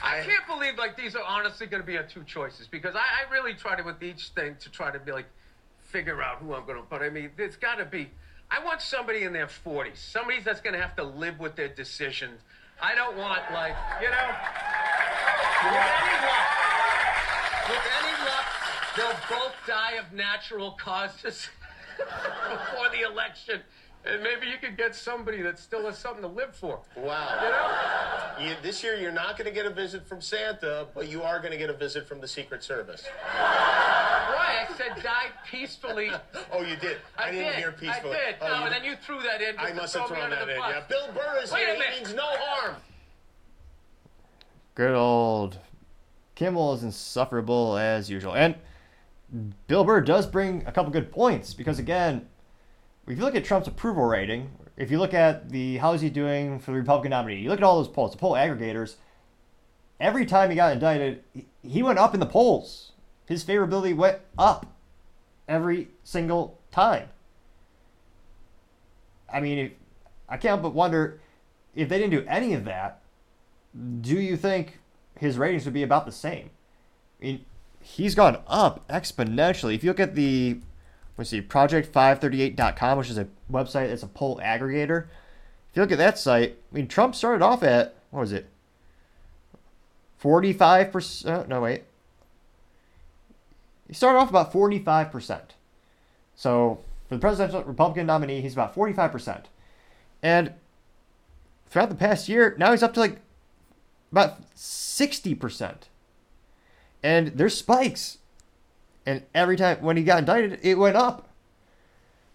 [0.02, 3.00] I can't believe like these are honestly going to be our two choices because I,
[3.00, 5.26] I really try to with each thing to try to be like
[5.80, 6.86] figure out who I'm going to.
[6.88, 8.10] But I mean, it's got to be.
[8.50, 11.68] I want somebody in their 40s, somebody that's going to have to live with their
[11.68, 12.40] decisions.
[12.80, 14.28] I don't want like you know.
[15.64, 16.48] With any luck,
[17.68, 18.46] with any luck,
[18.96, 21.48] they'll both die of natural causes
[21.98, 23.60] before the election.
[24.08, 26.80] And maybe you could get somebody that still has something to live for.
[26.96, 27.38] Wow.
[28.38, 28.50] You know?
[28.50, 31.38] You, this year, you're not going to get a visit from Santa, but you are
[31.40, 33.04] going to get a visit from the Secret Service.
[33.34, 34.66] Why?
[34.66, 36.10] I said die peacefully.
[36.50, 36.96] Oh, you did.
[37.18, 37.54] I, didn't did.
[37.56, 38.16] hear peacefully.
[38.16, 38.36] I did.
[38.40, 39.54] Oh, no, you- and then you threw that in.
[39.56, 40.56] Just I must have thrown that in.
[40.58, 40.72] bus.
[40.74, 40.82] Yeah.
[40.88, 41.74] Bill Burr is Wait here.
[41.90, 42.76] He means no harm.
[44.74, 45.58] Good old
[46.34, 48.34] Kimmel is insufferable as usual.
[48.34, 48.54] And
[49.66, 52.26] Bill Burr does bring a couple good points because, again,
[53.08, 56.10] if you look at Trump's approval rating, if you look at the how is he
[56.10, 58.96] doing for the Republican nominee, you look at all those polls, the poll aggregators,
[59.98, 61.22] every time he got indicted,
[61.62, 62.92] he- went up in the polls.
[63.26, 64.66] His favorability went up
[65.48, 67.08] every single time.
[69.32, 69.72] I mean, if,
[70.28, 71.20] I can't but wonder
[71.74, 73.00] if they didn't do any of that,
[74.00, 74.78] do you think
[75.18, 76.50] his ratings would be about the same?
[77.20, 77.44] I mean,
[77.80, 79.74] he's gone up exponentially.
[79.74, 80.60] If you look at the,
[81.18, 85.08] let's see, project538.com, which is a website that's a poll aggregator.
[85.70, 88.48] If you look at that site, I mean, Trump started off at, what was it?
[90.22, 91.48] 45%.
[91.48, 91.84] No, wait.
[93.86, 95.40] He started off about 45%.
[96.36, 99.44] So for the presidential Republican nominee, he's about 45%.
[100.22, 100.52] And
[101.66, 103.18] throughout the past year, now he's up to like
[104.12, 105.74] about 60%.
[107.02, 108.17] And there's spikes.
[109.08, 111.30] And every time when he got indicted, it went up.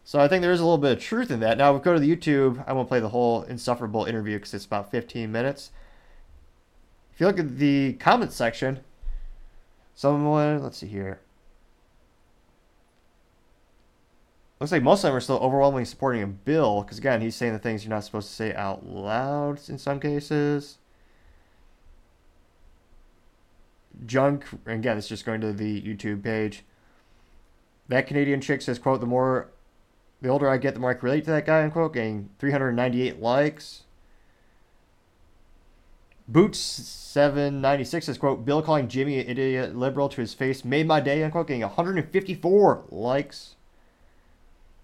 [0.03, 1.59] So I think there is a little bit of truth in that.
[1.59, 2.63] Now, we go to the YouTube.
[2.65, 5.69] I won't play the whole insufferable interview because it's about 15 minutes.
[7.13, 8.79] If you look at the comment section,
[9.93, 11.19] someone, let's see here.
[14.59, 17.53] Looks like most of them are still overwhelmingly supporting a bill because, again, he's saying
[17.53, 20.79] the things you're not supposed to say out loud in some cases.
[24.05, 26.63] Junk, again, it's just going to the YouTube page.
[27.89, 29.49] That Canadian chick says, quote, the more,
[30.21, 33.19] the older I get, the more I can relate to that guy, unquote, getting 398
[33.19, 33.83] likes.
[36.31, 41.21] Boots796 says, quote, Bill calling Jimmy an idiot liberal to his face made my day,
[41.23, 43.55] unquote, getting 154 likes.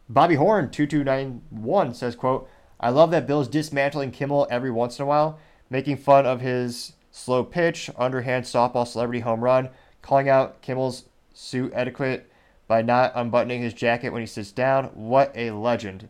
[0.09, 5.05] Bobby Horn, 2291, says, quote, I love that Bill's dismantling Kimmel every once in a
[5.05, 9.69] while, making fun of his slow pitch, underhand softball celebrity home run,
[10.01, 12.31] calling out Kimmel's suit etiquette
[12.67, 14.85] by not unbuttoning his jacket when he sits down.
[14.93, 16.09] What a legend,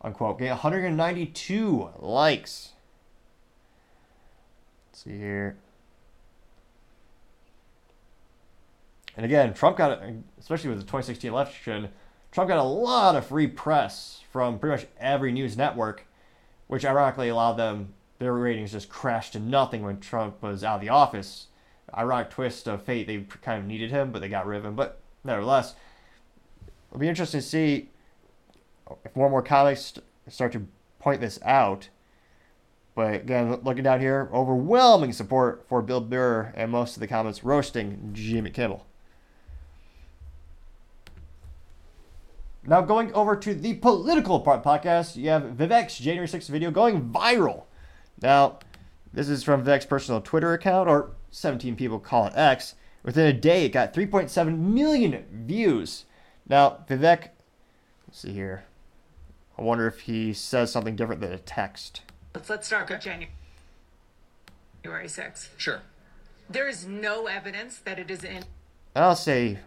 [0.00, 0.38] unquote.
[0.38, 2.72] Getting 192 likes.
[4.88, 5.56] Let's see here.
[9.16, 10.00] And again, Trump got,
[10.38, 11.88] especially with the 2016 election,
[12.30, 16.06] Trump got a lot of free press from pretty much every news network,
[16.66, 20.80] which ironically allowed them their ratings just crashed to nothing when Trump was out of
[20.80, 21.46] the office.
[21.96, 24.74] Ironic twist of fate, they kind of needed him, but they got rid of him.
[24.74, 25.74] But nevertheless,
[26.90, 27.88] it'll be interesting to see
[29.04, 29.94] if more and more comics
[30.28, 30.66] start to
[30.98, 31.88] point this out.
[32.94, 37.44] But again, looking down here, overwhelming support for Bill Burr and most of the comments
[37.44, 38.86] roasting Jimmy Kimmel.
[42.68, 47.10] Now going over to the political part podcast, you have Vivek's January 6th video going
[47.10, 47.64] viral.
[48.22, 48.58] Now,
[49.12, 52.74] this is from Vivek's personal Twitter account, or 17 people call it X.
[53.02, 56.04] Within a day, it got 3.7 million views.
[56.48, 57.28] Now, Vivek,
[58.06, 58.64] let's see here.
[59.58, 62.02] I wonder if he says something different than a text.
[62.34, 63.28] Let's, let's start with January
[64.84, 65.48] 6th.
[65.56, 65.80] Sure.
[66.48, 68.44] There is no evidence that it is in.
[68.94, 69.58] I'll say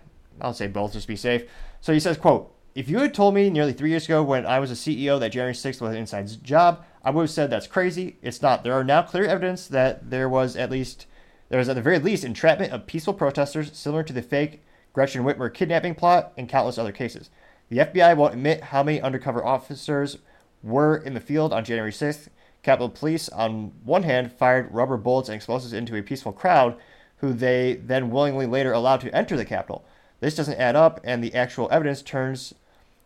[0.41, 1.43] I'll say both just to be safe.
[1.81, 4.59] So he says, quote, if you had told me nearly three years ago when I
[4.59, 7.65] was a CEO that January 6th was an inside job, I would have said that's
[7.65, 8.17] crazy.
[8.22, 8.63] It's not.
[8.63, 11.08] There are now clear evidence that there was at least
[11.50, 14.62] there was at the very least entrapment of peaceful protesters similar to the fake
[14.93, 17.32] Gretchen Whitmer kidnapping plot and countless other cases.
[17.69, 20.19] The FBI won't admit how many undercover officers
[20.62, 22.28] were in the field on January 6th.
[22.62, 26.78] Capitol Police, on one hand, fired rubber bullets and explosives into a peaceful crowd,
[27.22, 29.84] who they then willingly later allowed to enter the Capitol.
[30.19, 32.54] This doesn't add up, and the actual evidence turns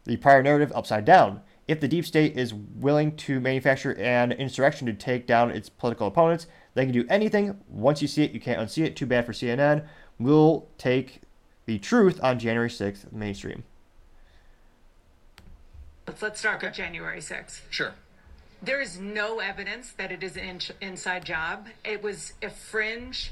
[0.04, 1.39] the prior narrative upside down.
[1.67, 6.08] If the deep state is willing to manufacture an insurrection to take down its political
[6.08, 7.58] opponents, they can do anything.
[7.69, 8.95] Once you see it, you can't unsee it.
[8.95, 9.86] Too bad for CNN.
[10.19, 11.21] We'll take
[11.65, 13.63] the truth on January 6th mainstream.
[16.08, 17.62] Let's, let's start with January 6th.
[17.69, 17.93] Sure.
[18.62, 21.67] There is no evidence that it is an in- inside job.
[21.86, 23.32] It was a fringe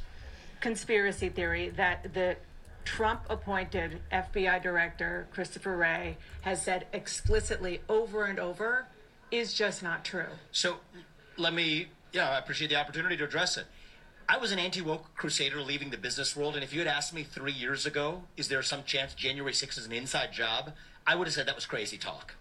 [0.61, 2.37] conspiracy theory that the
[2.85, 8.87] Trump appointed FBI director, Christopher Wray, has said explicitly over and over
[9.31, 10.27] is just not true.
[10.51, 10.77] So
[11.37, 13.65] let me, yeah, I appreciate the opportunity to address it.
[14.27, 17.13] I was an anti woke crusader leaving the business world, and if you had asked
[17.13, 20.73] me three years ago, is there some chance January 6th is an inside job?
[21.05, 22.35] I would have said that was crazy talk.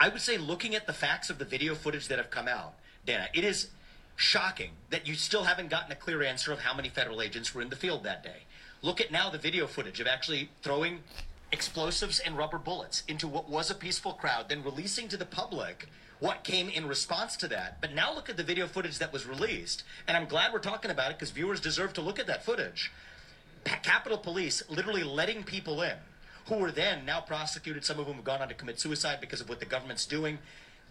[0.00, 2.74] I would say, looking at the facts of the video footage that have come out,
[3.04, 3.68] Dana, it is
[4.16, 7.62] shocking that you still haven't gotten a clear answer of how many federal agents were
[7.62, 8.43] in the field that day.
[8.84, 10.98] Look at now the video footage of actually throwing
[11.50, 15.88] explosives and rubber bullets into what was a peaceful crowd, then releasing to the public
[16.20, 17.80] what came in response to that.
[17.80, 20.90] But now look at the video footage that was released, and I'm glad we're talking
[20.90, 22.92] about it because viewers deserve to look at that footage.
[23.64, 25.96] Capitol Police literally letting people in
[26.48, 29.40] who were then now prosecuted, some of whom have gone on to commit suicide because
[29.40, 30.36] of what the government's doing.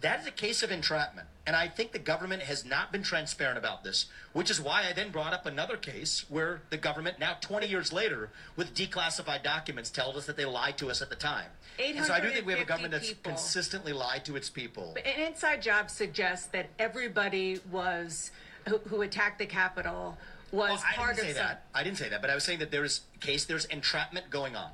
[0.04, 1.28] That is a case of entrapment.
[1.46, 4.92] And I think the government has not been transparent about this, which is why I
[4.92, 9.88] then brought up another case where the government, now 20 years later, with declassified documents,
[9.88, 11.46] tells us that they lied to us at the time.
[11.82, 13.30] And so I do think we have a government that's people.
[13.30, 14.90] consistently lied to its people.
[14.92, 18.30] But an inside job suggests that everybody was
[18.68, 20.18] who, who attacked the Capitol
[20.52, 21.64] was Well, I part didn't say of that.
[21.74, 24.54] I didn't say that, but I was saying that there is case there's entrapment going
[24.54, 24.70] on.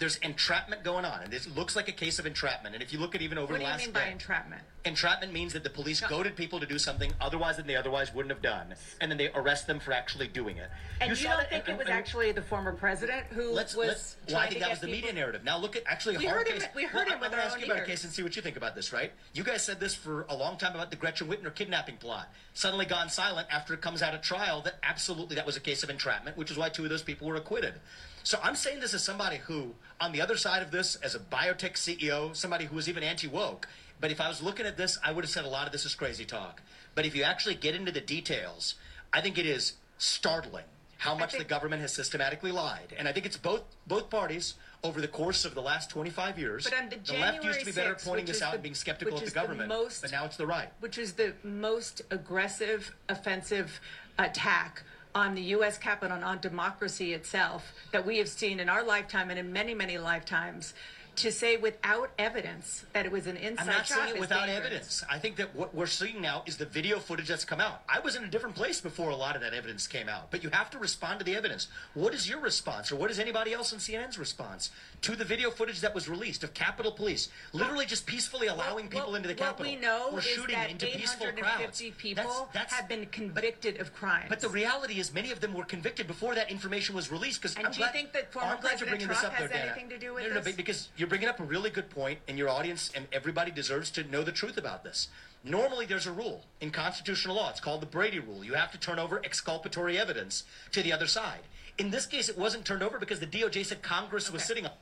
[0.00, 2.74] There's entrapment going on, and this looks like a case of entrapment.
[2.74, 4.04] And if you look at even over What the last, what do you mean by
[4.06, 4.62] day- entrapment?
[4.84, 8.32] Entrapment means that the police goaded people to do something otherwise than they otherwise wouldn't
[8.32, 10.68] have done, and then they arrest them for actually doing it.
[11.00, 13.52] And you, saw don't that- think it and- was and- actually the former president who
[13.52, 15.44] Let's, was let's, well, I to think that was the media narrative.
[15.44, 16.68] Now look at actually a We hard heard him- case.
[16.74, 17.86] we heard Well, him I'm with gonna ask you about a ears.
[17.88, 19.12] case and see what you think about this, right?
[19.32, 22.28] You guys said this for a long time about the Gretchen Whitmer kidnapping plot.
[22.52, 25.82] Suddenly gone silent after it comes out at trial that absolutely that was a case
[25.84, 27.80] of entrapment, which is why two of those people were acquitted.
[28.24, 31.18] So I'm saying this as somebody who, on the other side of this, as a
[31.18, 33.68] biotech CEO, somebody who was even anti-woke,
[34.00, 35.84] but if I was looking at this, I would have said a lot of this
[35.84, 36.62] is crazy talk.
[36.94, 38.76] But if you actually get into the details,
[39.12, 40.64] I think it is startling
[40.96, 42.94] how much the government has systematically lied.
[42.96, 46.64] And I think it's both both parties over the course of the last 25 years.
[46.64, 48.74] But on the left used to be better at pointing this out is and being
[48.74, 49.68] skeptical of the is the government.
[49.68, 50.70] most- but now it's the right.
[50.80, 53.80] which is the most aggressive, offensive
[54.18, 54.82] attack
[55.14, 55.78] on the U.S.
[55.78, 59.74] Capitol and on democracy itself that we have seen in our lifetime and in many,
[59.74, 60.74] many lifetimes.
[61.16, 64.46] To say without evidence that it was an inside I'm not job saying it without
[64.46, 64.66] dangerous.
[64.66, 65.04] evidence.
[65.08, 67.82] I think that what we're seeing now is the video footage that's come out.
[67.88, 70.42] I was in a different place before a lot of that evidence came out, but
[70.42, 71.68] you have to respond to the evidence.
[71.94, 74.70] What is your response, or what is anybody else in CNN's response
[75.02, 79.10] to the video footage that was released of Capitol Police literally just peacefully allowing people
[79.12, 79.66] What- into the Capitol?
[79.66, 81.80] what we know or is shooting that into peaceful crowds.
[81.80, 84.26] 850 people That's- that's- have been convicted of crimes.
[84.28, 87.40] But the reality is, many of them were convicted before that information was released.
[87.40, 89.50] Because And I'm do you glad, think that former glad President bringing this Trump has
[89.50, 90.46] anything to do with no, no, this?
[90.46, 93.90] No, because you're bringing up a really good point, and your audience and everybody deserves
[93.90, 95.08] to know the truth about this.
[95.44, 97.50] Normally, there's a rule in constitutional law.
[97.50, 98.42] It's called the Brady Rule.
[98.42, 101.40] You have to turn over exculpatory evidence to the other side.
[101.76, 104.72] In this case, it wasn't turned over because the DOJ said Congress was sitting on.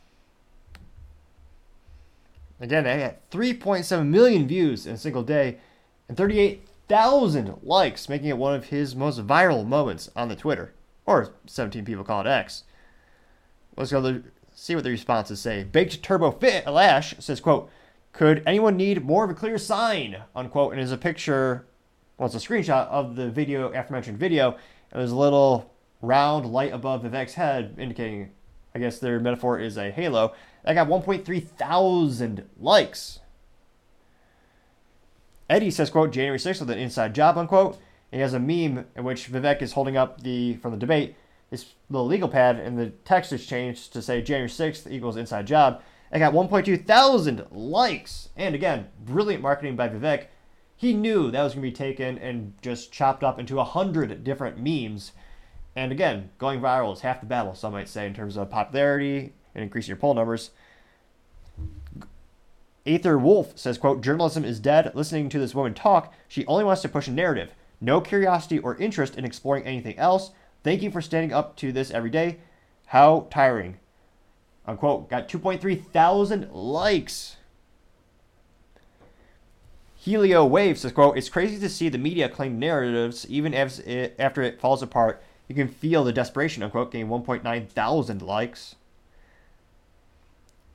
[2.60, 5.58] Again, they had 3.7 million views in a single day
[6.08, 10.72] and 38,000 likes, making it one of his most viral moments on the Twitter.
[11.04, 12.62] Or 17 people call it X.
[13.76, 14.22] Let's go to
[14.62, 15.64] see what the responses say.
[15.64, 17.68] Baked Turbo Fit Lash says, quote,
[18.12, 20.22] could anyone need more of a clear sign?
[20.36, 20.72] Unquote.
[20.72, 21.66] And there's a picture,
[22.16, 24.52] well, it's a screenshot of the video, aforementioned video,
[24.92, 28.30] and there's a little round light above Vivek's head indicating,
[28.72, 30.32] I guess their metaphor is a halo.
[30.64, 33.18] That got 1.3 thousand likes.
[35.50, 37.78] Eddie says, quote, January 6th with an inside job, unquote.
[38.12, 41.16] And he has a meme in which Vivek is holding up the, from the debate,
[41.52, 45.46] his little legal pad, and the text is changed to say January 6th equals inside
[45.46, 45.82] job.
[46.10, 48.30] It got 1.2 thousand likes.
[48.36, 50.26] And again, brilliant marketing by Vivek.
[50.74, 54.24] He knew that was going to be taken and just chopped up into a hundred
[54.24, 55.12] different memes.
[55.76, 59.34] And again, going viral is half the battle, some might say, in terms of popularity
[59.54, 60.50] and increasing your poll numbers.
[62.84, 64.90] Aether Wolf says, quote, journalism is dead.
[64.94, 67.52] Listening to this woman talk, she only wants to push a narrative.
[67.80, 70.32] No curiosity or interest in exploring anything else.
[70.62, 72.38] Thank you for standing up to this every day.
[72.86, 73.78] How tiring.
[74.66, 75.08] Unquote.
[75.08, 77.36] Got 2.3 thousand likes.
[79.96, 84.42] Helio Wave says, quote, It's crazy to see the media claim narratives even it, after
[84.42, 85.22] it falls apart.
[85.48, 88.74] You can feel the desperation, unquote, getting 1.9 thousand likes.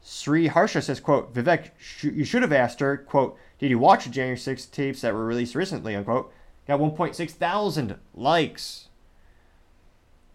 [0.01, 4.05] Sri Harsha says, quote, Vivek, sh- you should have asked her, quote, did you watch
[4.05, 6.31] the January 6 tapes that were released recently, unquote.
[6.65, 8.86] Got 1.6 thousand likes.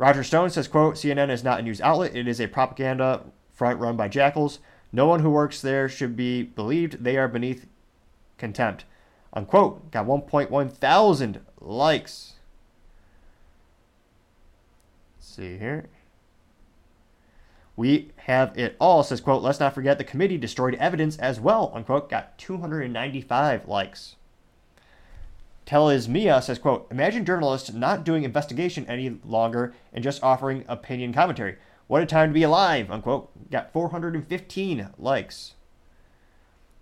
[0.03, 2.16] Roger Stone says, quote, CNN is not a news outlet.
[2.16, 3.22] It is a propaganda
[3.53, 4.59] front run by jackals.
[4.90, 7.05] No one who works there should be believed.
[7.05, 7.68] They are beneath
[8.36, 8.84] contempt.
[9.32, 9.92] Unquote.
[9.92, 12.32] Got 1.1 thousand likes.
[15.18, 15.88] Let's see here.
[17.76, 21.70] We have it all, says, quote, let's not forget the committee destroyed evidence as well,
[21.72, 22.11] unquote.
[22.11, 24.16] Got 295 likes.
[25.72, 31.56] Telismia says, quote, imagine journalists not doing investigation any longer and just offering opinion commentary.
[31.86, 33.50] What a time to be alive, unquote.
[33.50, 35.54] Got 415 likes.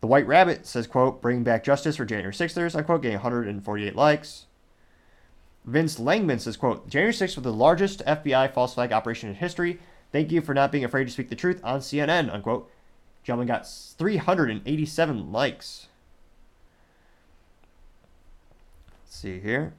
[0.01, 4.47] The White Rabbit says, quote, bring back justice for January 6ers, unquote, getting 148 likes.
[5.64, 9.78] Vince Langman says, quote, January 6th was the largest FBI false flag operation in history.
[10.11, 12.68] Thank you for not being afraid to speak the truth on CNN, unquote.
[13.22, 15.86] Gentleman got 387 likes.
[19.10, 19.75] Let's see here.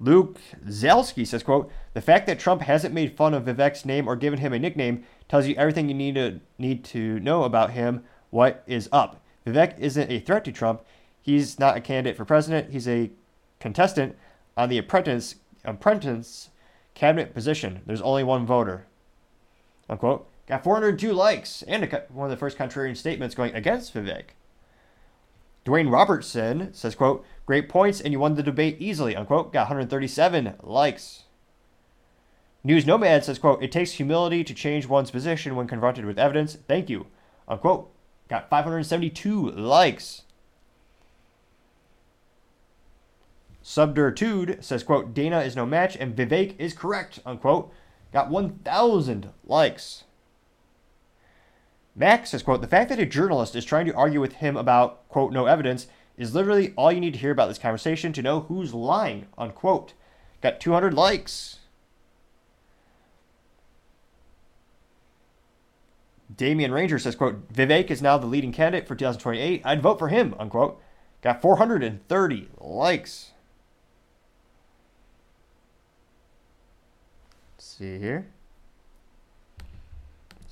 [0.00, 4.16] Luke Zelsky says, quote, The fact that Trump hasn't made fun of Vivek's name or
[4.16, 8.02] given him a nickname tells you everything you need to need to know about him.
[8.30, 9.22] What is up?
[9.46, 10.82] Vivek isn't a threat to Trump.
[11.20, 12.72] He's not a candidate for president.
[12.72, 13.12] He's a
[13.60, 14.16] contestant
[14.56, 16.50] on the apprentice apprentice
[16.94, 17.82] cabinet position.
[17.86, 18.86] There's only one voter.
[19.88, 20.28] Unquote.
[20.46, 24.30] Got 402 likes and a, one of the first contrarian statements going against Vivek.
[25.64, 29.52] Dwayne Robertson says, quote, great points and you won the debate easily, unquote.
[29.52, 31.24] Got 137 likes.
[32.64, 36.58] News Nomad says, quote, it takes humility to change one's position when confronted with evidence.
[36.68, 37.06] Thank you,
[37.46, 37.92] unquote.
[38.28, 40.22] Got 572 likes.
[43.64, 47.72] Subdertude says, quote, Dana is no match and Vivek is correct, unquote.
[48.12, 50.04] Got 1,000 likes.
[51.94, 55.06] Max says, quote, the fact that a journalist is trying to argue with him about,
[55.08, 55.86] quote, no evidence
[56.16, 59.92] is literally all you need to hear about this conversation to know who's lying, unquote.
[60.40, 61.58] Got 200 likes.
[66.34, 69.62] Damian Ranger says, quote, Vivek is now the leading candidate for 2028.
[69.64, 70.80] I'd vote for him, unquote.
[71.20, 73.32] Got 430 likes.
[77.54, 78.28] Let's see here.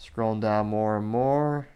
[0.00, 1.68] Scrolling down more and more.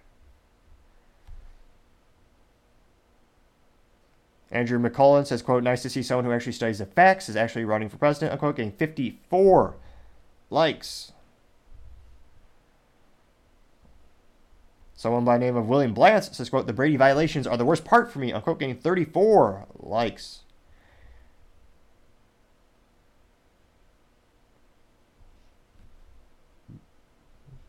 [4.51, 7.64] Andrew McCullen says, quote, nice to see someone who actually studies the facts is actually
[7.64, 9.75] running for president, unquote, getting 54
[10.49, 11.12] likes.
[14.95, 17.85] Someone by the name of William Blance says, quote, the Brady violations are the worst
[17.85, 20.43] part for me, unquote, getting 34 likes.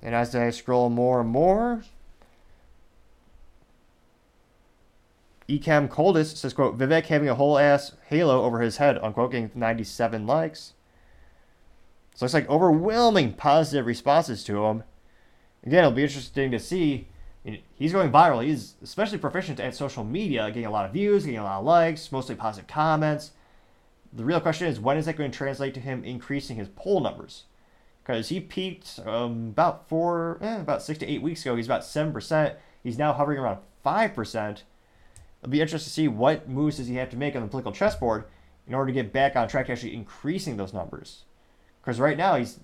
[0.05, 1.81] And as I scroll more and more,
[5.49, 9.49] Ecam Coldest says, quote, Vivek having a whole ass halo over his head, unquote, getting
[9.55, 10.73] 97 likes.
[12.13, 14.83] So it's like overwhelming positive responses to him.
[15.65, 17.07] Again, it'll be interesting to see.
[17.75, 18.45] He's going viral.
[18.45, 21.65] He's especially proficient at social media, getting a lot of views, getting a lot of
[21.65, 23.31] likes, mostly positive comments.
[24.13, 26.99] The real question is, when is that going to translate to him increasing his poll
[26.99, 27.45] numbers?
[28.05, 31.55] Because he peaked um, about four, eh, about six to eight weeks ago.
[31.55, 32.55] He's about seven percent.
[32.83, 34.63] He's now hovering around five percent.
[35.41, 37.71] It'll be interesting to see what moves does he have to make on the political
[37.71, 38.25] chessboard
[38.67, 41.23] in order to get back on track to actually increasing those numbers.
[41.81, 42.59] Because right now he's,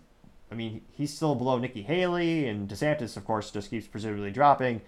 [0.51, 4.81] I mean, he's still below Nikki Haley and DeSantis, of course, just keeps presumably dropping.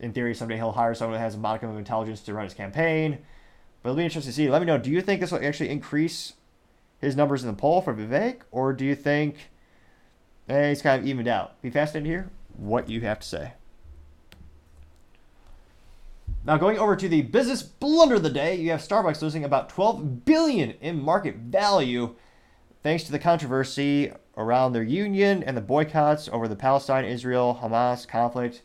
[0.00, 2.54] In theory, someday he'll hire someone who has a modicum of intelligence to run his
[2.54, 3.18] campaign.
[3.82, 4.48] But it'll be interesting to see.
[4.48, 4.78] Let me know.
[4.78, 6.34] Do you think this will actually increase
[7.00, 9.50] his numbers in the poll for Vivek, or do you think
[10.48, 11.60] eh, he's kind of evened out?
[11.62, 13.52] Be fascinated to hear what you have to say.
[16.44, 19.68] Now, going over to the business blunder of the day, you have Starbucks losing about
[19.68, 22.14] 12 billion in market value
[22.82, 28.62] thanks to the controversy around their union and the boycotts over the Palestine-Israel Hamas conflict.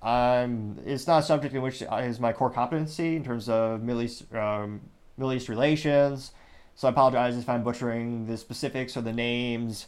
[0.00, 4.02] Um, it's not a subject in which is my core competency in terms of Middle
[4.02, 4.80] East, um,
[5.16, 6.32] Middle East relations,
[6.74, 9.86] So I apologize if I'm butchering the specifics or the names.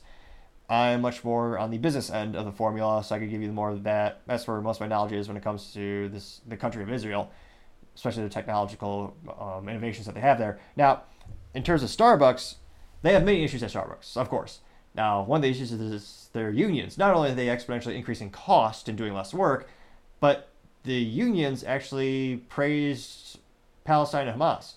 [0.69, 3.53] I'm much more on the business end of the formula, so I could give you
[3.53, 4.23] more of that.
[4.27, 6.91] That's where most of my knowledge is when it comes to this the country of
[6.91, 7.31] Israel,
[7.95, 10.59] especially the technological um, innovations that they have there.
[10.77, 11.03] Now,
[11.55, 12.55] in terms of Starbucks,
[13.03, 14.61] they have many issues at Starbucks, of course.
[14.95, 16.97] Now, one of the issues is their unions.
[16.97, 19.69] Not only are they exponentially increasing cost and doing less work,
[20.21, 20.49] but
[20.85, 23.39] the unions actually praised
[23.85, 24.75] Palestine and Hamas.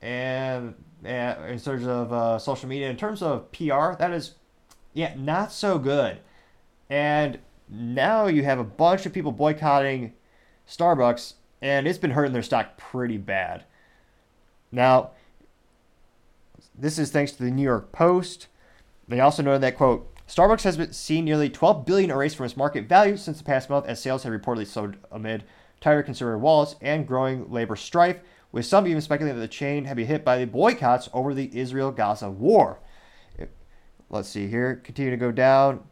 [0.00, 4.34] And, and in terms of uh, social media, in terms of PR, that is
[4.92, 6.18] yeah, not so good.
[6.88, 7.38] And
[7.68, 10.12] now you have a bunch of people boycotting
[10.68, 13.64] Starbucks, and it's been hurting their stock pretty bad.
[14.72, 15.10] Now,
[16.76, 18.48] this is thanks to the New York Post.
[19.06, 22.88] They also noted that, quote, Starbucks has seen nearly 12 billion erased from its market
[22.88, 25.44] value since the past month as sales have reportedly slowed amid
[25.80, 28.20] tighter consumer wallets and growing labor strife,
[28.52, 31.56] with some even speculating that the chain had been hit by the boycotts over the
[31.58, 32.80] Israel-Gaza war.
[34.10, 34.80] Let's see here.
[34.82, 35.84] Continue to go down.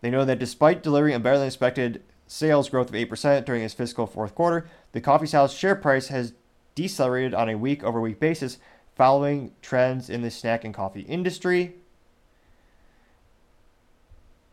[0.00, 3.74] They know that despite delivering a better than expected sales growth of 8% during its
[3.74, 6.32] fiscal fourth quarter, the coffee house share price has
[6.74, 8.58] decelerated on a week over week basis
[8.94, 11.74] following trends in the snack and coffee industry.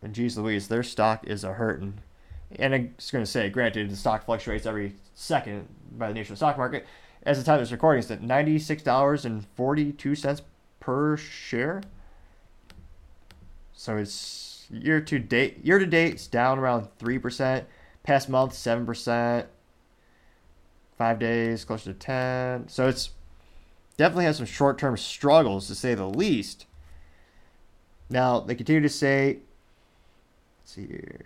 [0.02, 2.00] And geez Louise, their stock is a hurting.
[2.58, 6.36] And I'm just going to say, granted, the stock fluctuates every second by the the
[6.36, 6.86] stock market,
[7.26, 10.42] as the time of this recording is at $96.42
[10.80, 11.82] per share.
[13.74, 17.66] So it's year to date year to date it's down around 3%,
[18.04, 19.46] past month 7%,
[20.98, 22.68] 5 days closer to 10.
[22.68, 23.10] So it's
[23.98, 26.66] definitely has some short-term struggles to say the least.
[28.10, 29.40] Now, they continue to say
[30.62, 31.26] let's see here.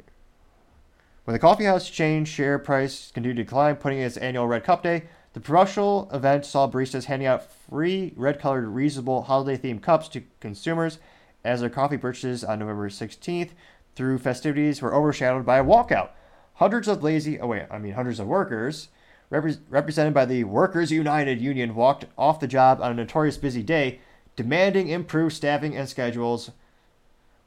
[1.25, 4.81] When the coffee house chain share price continued to decline, putting its annual Red Cup
[4.83, 5.03] Day,
[5.38, 10.23] the promotional event saw baristas handing out free red colored reusable holiday themed cups to
[10.39, 10.97] consumers
[11.43, 13.51] as their coffee purchases on November 16th
[13.93, 16.09] through festivities were overshadowed by a walkout.
[16.55, 18.88] Hundreds of lazy, oh wait, I mean hundreds of workers,
[19.31, 23.61] repre- represented by the Workers United Union, walked off the job on a notorious busy
[23.61, 23.99] day,
[24.35, 26.49] demanding improved staffing and schedules,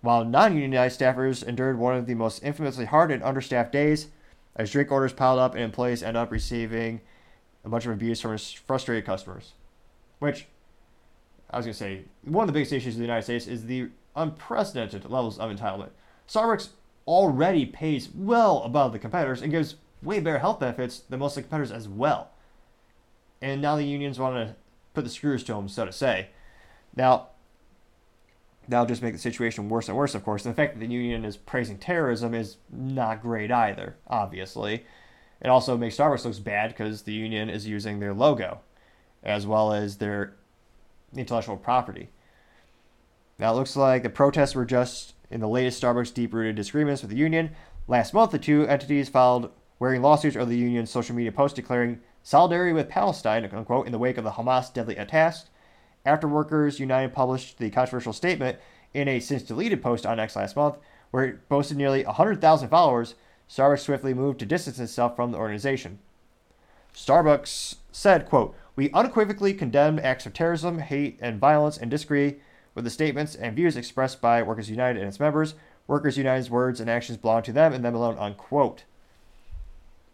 [0.00, 4.06] while non unionized staffers endured one of the most infamously hard and understaffed days
[4.54, 7.00] as drink orders piled up and employees ended up receiving
[7.64, 9.52] a bunch of abuse from frustrated customers.
[10.18, 10.46] Which,
[11.50, 13.66] I was going to say, one of the biggest issues in the United States is
[13.66, 15.90] the unprecedented levels of entitlement.
[16.28, 16.70] Starbucks
[17.06, 21.36] already pays well above the competitors and gives way better health benefits than most of
[21.36, 22.30] the competitors as well.
[23.42, 24.54] And now the unions want to
[24.94, 26.28] put the screws to them, so to say.
[26.94, 27.28] Now,
[28.68, 30.44] that'll just make the situation worse and worse, of course.
[30.44, 34.84] And the fact that the union is praising terrorism is not great either, obviously.
[35.40, 38.60] It also makes Starbucks looks bad because the union is using their logo
[39.22, 40.34] as well as their
[41.14, 42.10] intellectual property.
[43.38, 47.02] Now it looks like the protests were just in the latest Starbucks deep rooted disagreements
[47.02, 47.50] with the union.
[47.86, 52.00] Last month, the two entities filed wearing lawsuits over the union's social media post declaring
[52.22, 55.46] solidarity with Palestine, unquote, in the wake of the Hamas deadly attacks.
[56.04, 58.58] After Workers United published the controversial statement
[58.92, 60.76] in a since deleted post on X last month,
[61.10, 63.14] where it boasted nearly 100,000 followers,
[63.50, 65.98] Starbucks swiftly moved to distance itself from the organization.
[66.94, 72.36] Starbucks said, quote, We unequivocally condemn acts of terrorism, hate, and violence and disagree
[72.74, 75.54] with the statements and views expressed by Workers United and its members.
[75.88, 78.84] Workers United's words and actions belong to them and them alone, unquote.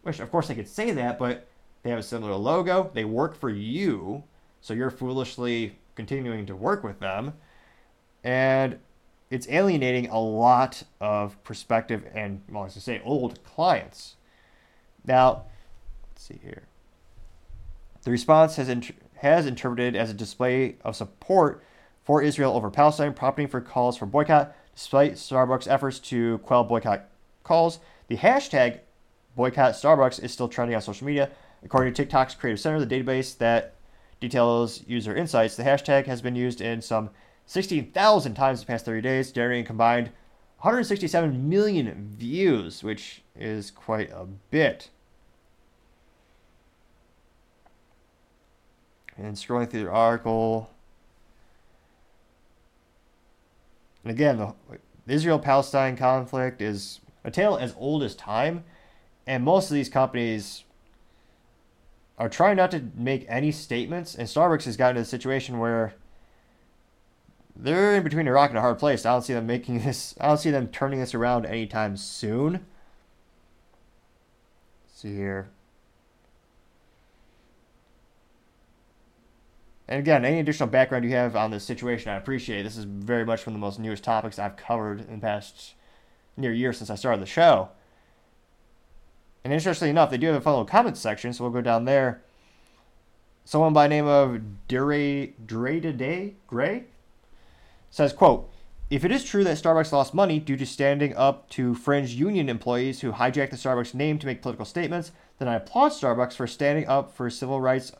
[0.01, 1.47] Which, of course, they could say that, but
[1.83, 2.89] they have a similar logo.
[2.93, 4.23] They work for you,
[4.61, 7.33] so you're foolishly continuing to work with them.
[8.23, 8.79] And
[9.29, 14.15] it's alienating a lot of prospective and, well, I to say, old clients.
[15.05, 15.43] Now,
[16.09, 16.63] let's see here.
[18.03, 18.73] The response has,
[19.15, 21.63] has interpreted as a display of support
[22.03, 24.55] for Israel over Palestine, prompting for calls for boycott.
[24.75, 27.09] Despite Starbucks' efforts to quell boycott
[27.43, 28.79] calls, the hashtag
[29.35, 31.31] boycott Starbucks is still trending on social media.
[31.63, 33.73] According to TikTok's Creative Center, the database that
[34.21, 37.09] details user insights, the hashtag has been used in some
[37.47, 40.11] 16,000 times the past 30 days, generating combined
[40.59, 44.89] 167 million views, which is quite a bit.
[49.15, 50.69] And scrolling through the article.
[54.03, 58.65] And again, the Israel Palestine conflict is a tale as old as time,
[59.25, 60.65] and most of these companies
[62.17, 64.15] are trying not to make any statements.
[64.15, 65.93] And Starbucks has gotten to the situation where
[67.59, 69.05] they're in between a rock and a hard place.
[69.05, 70.15] I don't see them making this.
[70.21, 72.53] I don't see them turning this around anytime soon.
[72.53, 72.65] Let's
[75.01, 75.49] see here.
[79.87, 82.63] And again, any additional background you have on this situation, I appreciate.
[82.63, 85.75] This is very much one of the most newest topics I've covered in the past
[86.35, 87.69] near year since I started the show.
[89.45, 91.85] And interestingly enough, they do have a fun little comments section, so we'll go down
[91.85, 92.21] there.
[93.45, 96.83] Someone by the name of Dre Dre Day Gray
[97.89, 98.51] says, quote,
[98.89, 102.47] if it is true that Starbucks lost money due to standing up to fringe union
[102.47, 106.47] employees who hijacked the Starbucks name to make political statements, then I applaud Starbucks for
[106.47, 107.91] standing up for civil rights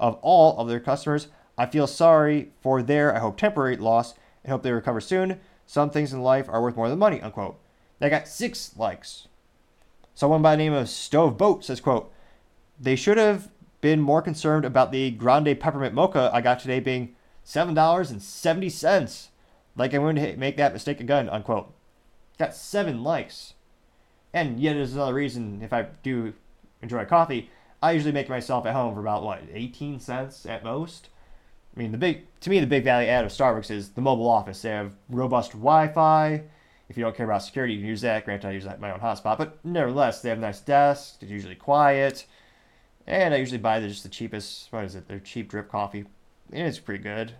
[0.00, 1.28] of all of their customers.
[1.56, 5.38] I feel sorry for their, I hope, temporary loss and hope they recover soon.
[5.66, 7.60] Some things in life are worth more than money, unquote.
[8.00, 9.28] They got six likes.
[10.14, 12.12] Someone by the name of Stove Boat says, quote,
[12.80, 17.14] they should have been more concerned about the grande peppermint mocha I got today being
[17.44, 19.28] $7.70.
[19.76, 21.72] Like I wouldn't make that mistake again, unquote.
[22.38, 23.54] Got seven likes.
[24.32, 26.34] And yet there's another reason if I do
[26.82, 27.50] enjoy coffee,
[27.82, 31.10] I usually make myself at home for about what, 18 cents at most.
[31.76, 34.28] I mean, the big to me the big value add of Starbucks is the mobile
[34.28, 34.62] office.
[34.62, 36.42] They have robust Wi-Fi.
[36.88, 38.24] If you don't care about security, you can use that.
[38.24, 41.18] Granted, I use that my own hotspot, but nevertheless, they have nice desks.
[41.20, 42.26] It's usually quiet,
[43.06, 44.72] and I usually buy the, just the cheapest.
[44.72, 45.08] What is it?
[45.08, 46.04] Their cheap drip coffee.
[46.52, 47.32] It's pretty good,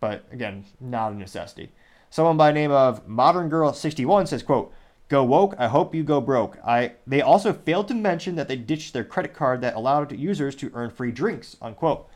[0.00, 1.72] but again, not a necessity.
[2.10, 4.72] Someone by the name of Modern Girl 61 says, "quote
[5.08, 5.54] Go woke.
[5.58, 6.58] I hope you go broke.
[6.64, 6.92] I.
[7.06, 10.70] They also failed to mention that they ditched their credit card that allowed users to
[10.74, 11.56] earn free drinks.
[11.60, 12.08] Unquote.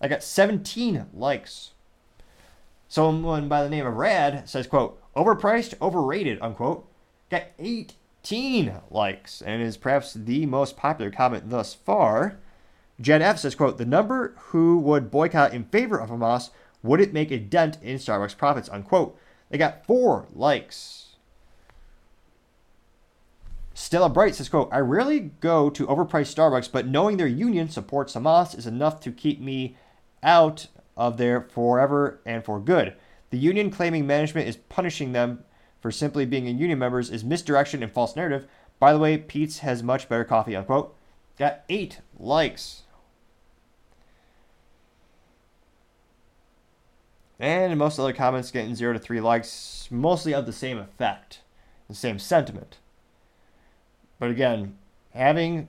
[0.00, 1.72] I got 17 likes.
[2.88, 6.86] Someone by the name of Rad says, "quote Overpriced, overrated." Unquote.
[7.28, 12.38] Got 18 likes and is perhaps the most popular comment thus far.
[13.00, 16.50] Jen F says, "quote The number who would boycott in favor of Hamas
[16.82, 19.18] wouldn't make a dent in Starbucks profits." Unquote.
[19.50, 21.16] They got four likes.
[23.74, 28.14] Stella Bright says, quote, I rarely go to overpriced Starbucks, but knowing their union supports
[28.14, 29.76] Hamas is enough to keep me
[30.22, 32.94] out of there forever and for good.
[33.30, 35.44] The union claiming management is punishing them
[35.80, 38.48] for simply being a union members is misdirection and false narrative.
[38.80, 40.96] By the way, Pete's has much better coffee, unquote.
[41.38, 42.82] Got eight likes.
[47.40, 51.40] And most other comments getting zero to three likes, mostly of the same effect,
[51.88, 52.78] the same sentiment.
[54.18, 54.76] But again,
[55.14, 55.68] having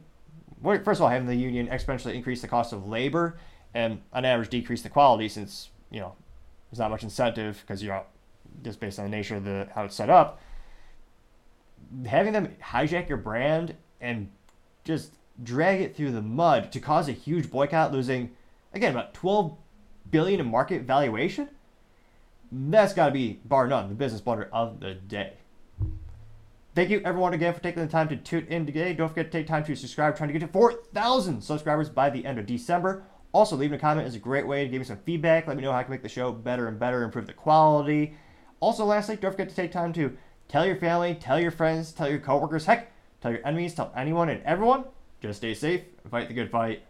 [0.63, 3.37] first of all having the union exponentially increase the cost of labor
[3.73, 6.13] and on average decrease the quality since you know
[6.69, 8.03] there's not much incentive because you're
[8.63, 10.41] just based on the nature of the how it's set up.
[12.05, 14.29] Having them hijack your brand and
[14.83, 18.31] just drag it through the mud to cause a huge boycott, losing
[18.73, 19.55] again about 12
[20.11, 21.49] billion in market valuation.
[22.51, 25.33] That's got to be bar none the business blunder of the day.
[26.75, 28.93] Thank you everyone again for taking the time to tune in today.
[28.93, 30.15] Don't forget to take time to subscribe.
[30.15, 33.03] trying to get to 4,000 subscribers by the end of December.
[33.31, 35.45] Also, leaving a comment is a great way to give me some feedback.
[35.45, 38.15] Let me know how I can make the show better and better, improve the quality.
[38.59, 42.09] Also, lastly, don't forget to take time to tell your family, tell your friends, tell
[42.09, 42.91] your coworkers, heck,
[43.21, 44.85] tell your enemies, tell anyone and everyone.
[45.21, 46.83] Just stay safe fight the good fight.